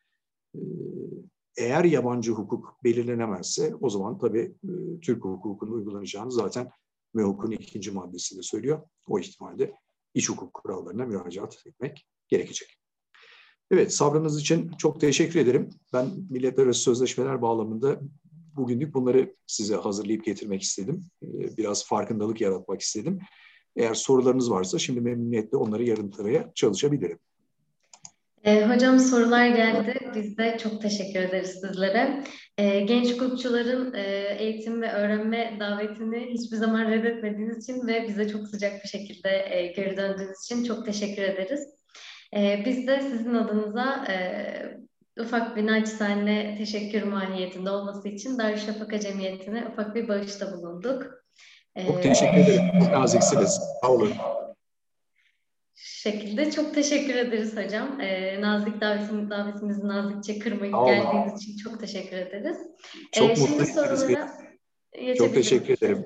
Ee, 0.56 0.60
eğer 1.58 1.84
yabancı 1.84 2.32
hukuk 2.32 2.84
belirlenemezse 2.84 3.76
o 3.82 3.90
zaman 3.90 4.18
tabii 4.18 4.56
e, 4.64 5.00
Türk 5.02 5.24
hukukunun 5.24 5.72
uygulanacağını 5.72 6.32
zaten 6.32 6.70
MEHUK'un 7.14 7.52
ikinci 7.52 7.92
maddesinde 7.92 8.42
söylüyor. 8.42 8.82
O 9.08 9.20
ihtimalde 9.20 9.74
iç 10.14 10.30
hukuk 10.30 10.54
kurallarına 10.54 11.06
müracaat 11.06 11.68
etmek 11.68 12.08
gerekecek. 12.28 12.80
Evet, 13.72 13.94
sabrınız 13.94 14.42
için 14.42 14.72
çok 14.78 15.02
teşekkür 15.02 15.40
ederim. 15.40 15.70
Ben 15.94 16.08
milletler 16.30 16.64
arası 16.66 16.80
sözleşmeler 16.80 17.42
bağlamında 17.42 18.00
bugünlük 18.56 18.94
bunları 18.94 19.36
size 19.48 19.76
hazırlayıp 19.76 20.26
getirmek 20.26 20.62
istedim. 20.62 21.06
Ee, 21.24 21.58
biraz 21.58 21.86
farkındalık 21.86 22.42
yaratmak 22.42 22.82
istedim. 22.82 23.20
Eğer 23.76 23.94
sorularınız 23.94 24.52
varsa 24.52 24.80
şimdi 24.80 25.02
memnuniyetle 25.02 25.58
onları 25.58 25.84
yarımlamaya 25.84 26.52
çalışabilirim. 26.56 27.20
E, 28.44 28.66
hocam 28.66 29.00
sorular 29.00 29.48
geldi. 29.48 30.12
Biz 30.16 30.38
de 30.38 30.58
çok 30.64 30.82
teşekkür 30.82 31.20
ederiz 31.20 31.50
sizlere. 31.50 32.24
E, 32.58 32.80
genç 32.80 33.14
hukukçuların 33.14 33.94
e, 33.94 34.36
eğitim 34.40 34.82
ve 34.82 34.92
öğrenme 34.92 35.58
davetini 35.60 36.30
hiçbir 36.34 36.58
zaman 36.58 36.92
reddetmediğiniz 36.92 37.64
için 37.64 37.88
ve 37.88 38.08
bize 38.08 38.30
çok 38.30 38.48
sıcak 38.48 38.84
bir 38.84 38.90
şekilde 38.90 39.30
e, 39.50 39.68
geri 39.68 39.98
döndüğünüz 39.98 40.38
için 40.46 40.64
çok 40.64 40.86
teşekkür 40.86 41.22
ederiz. 41.22 41.68
Biz 42.66 42.88
de 42.88 43.02
sizin 43.02 43.34
adınıza 43.34 44.06
e, 44.10 44.16
ufak 45.20 45.56
bir 45.56 45.68
naçizane 45.68 46.56
teşekkür 46.58 47.04
mahiyetinde 47.04 47.70
olması 47.70 48.08
için 48.08 48.38
Darüşşafaka 48.38 49.00
Cemiyeti'ne 49.00 49.68
ufak 49.72 49.96
bir 49.96 50.08
bağışta 50.08 50.54
bulunduk. 50.54 51.24
Çok 51.88 52.04
teşekkür 52.04 52.38
ederim. 52.38 52.80
Çok 52.80 52.92
naziksiniz. 52.92 53.60
Sağ 53.82 53.92
olun 53.92 54.14
şekilde 56.04 56.52
çok 56.52 56.74
teşekkür 56.74 57.16
ederiz 57.16 57.58
hocam. 57.58 58.02
Ee, 58.02 58.42
nazik 58.42 58.82
davetimiz, 58.82 59.30
davetimizi 59.30 59.88
nazikçe 59.88 60.40
kırmayıp 60.40 60.76
geldiğiniz 60.86 61.42
için 61.42 61.58
çok 61.58 61.80
teşekkür 61.80 62.18
ederiz. 62.18 62.58
Çok 63.12 63.30
ee, 63.30 63.42
mutlu 63.42 63.48
şimdi 63.48 63.66
sorulara 63.66 64.28
Çok 65.18 65.34
teşekkür 65.34 65.74
ederim. 65.74 66.06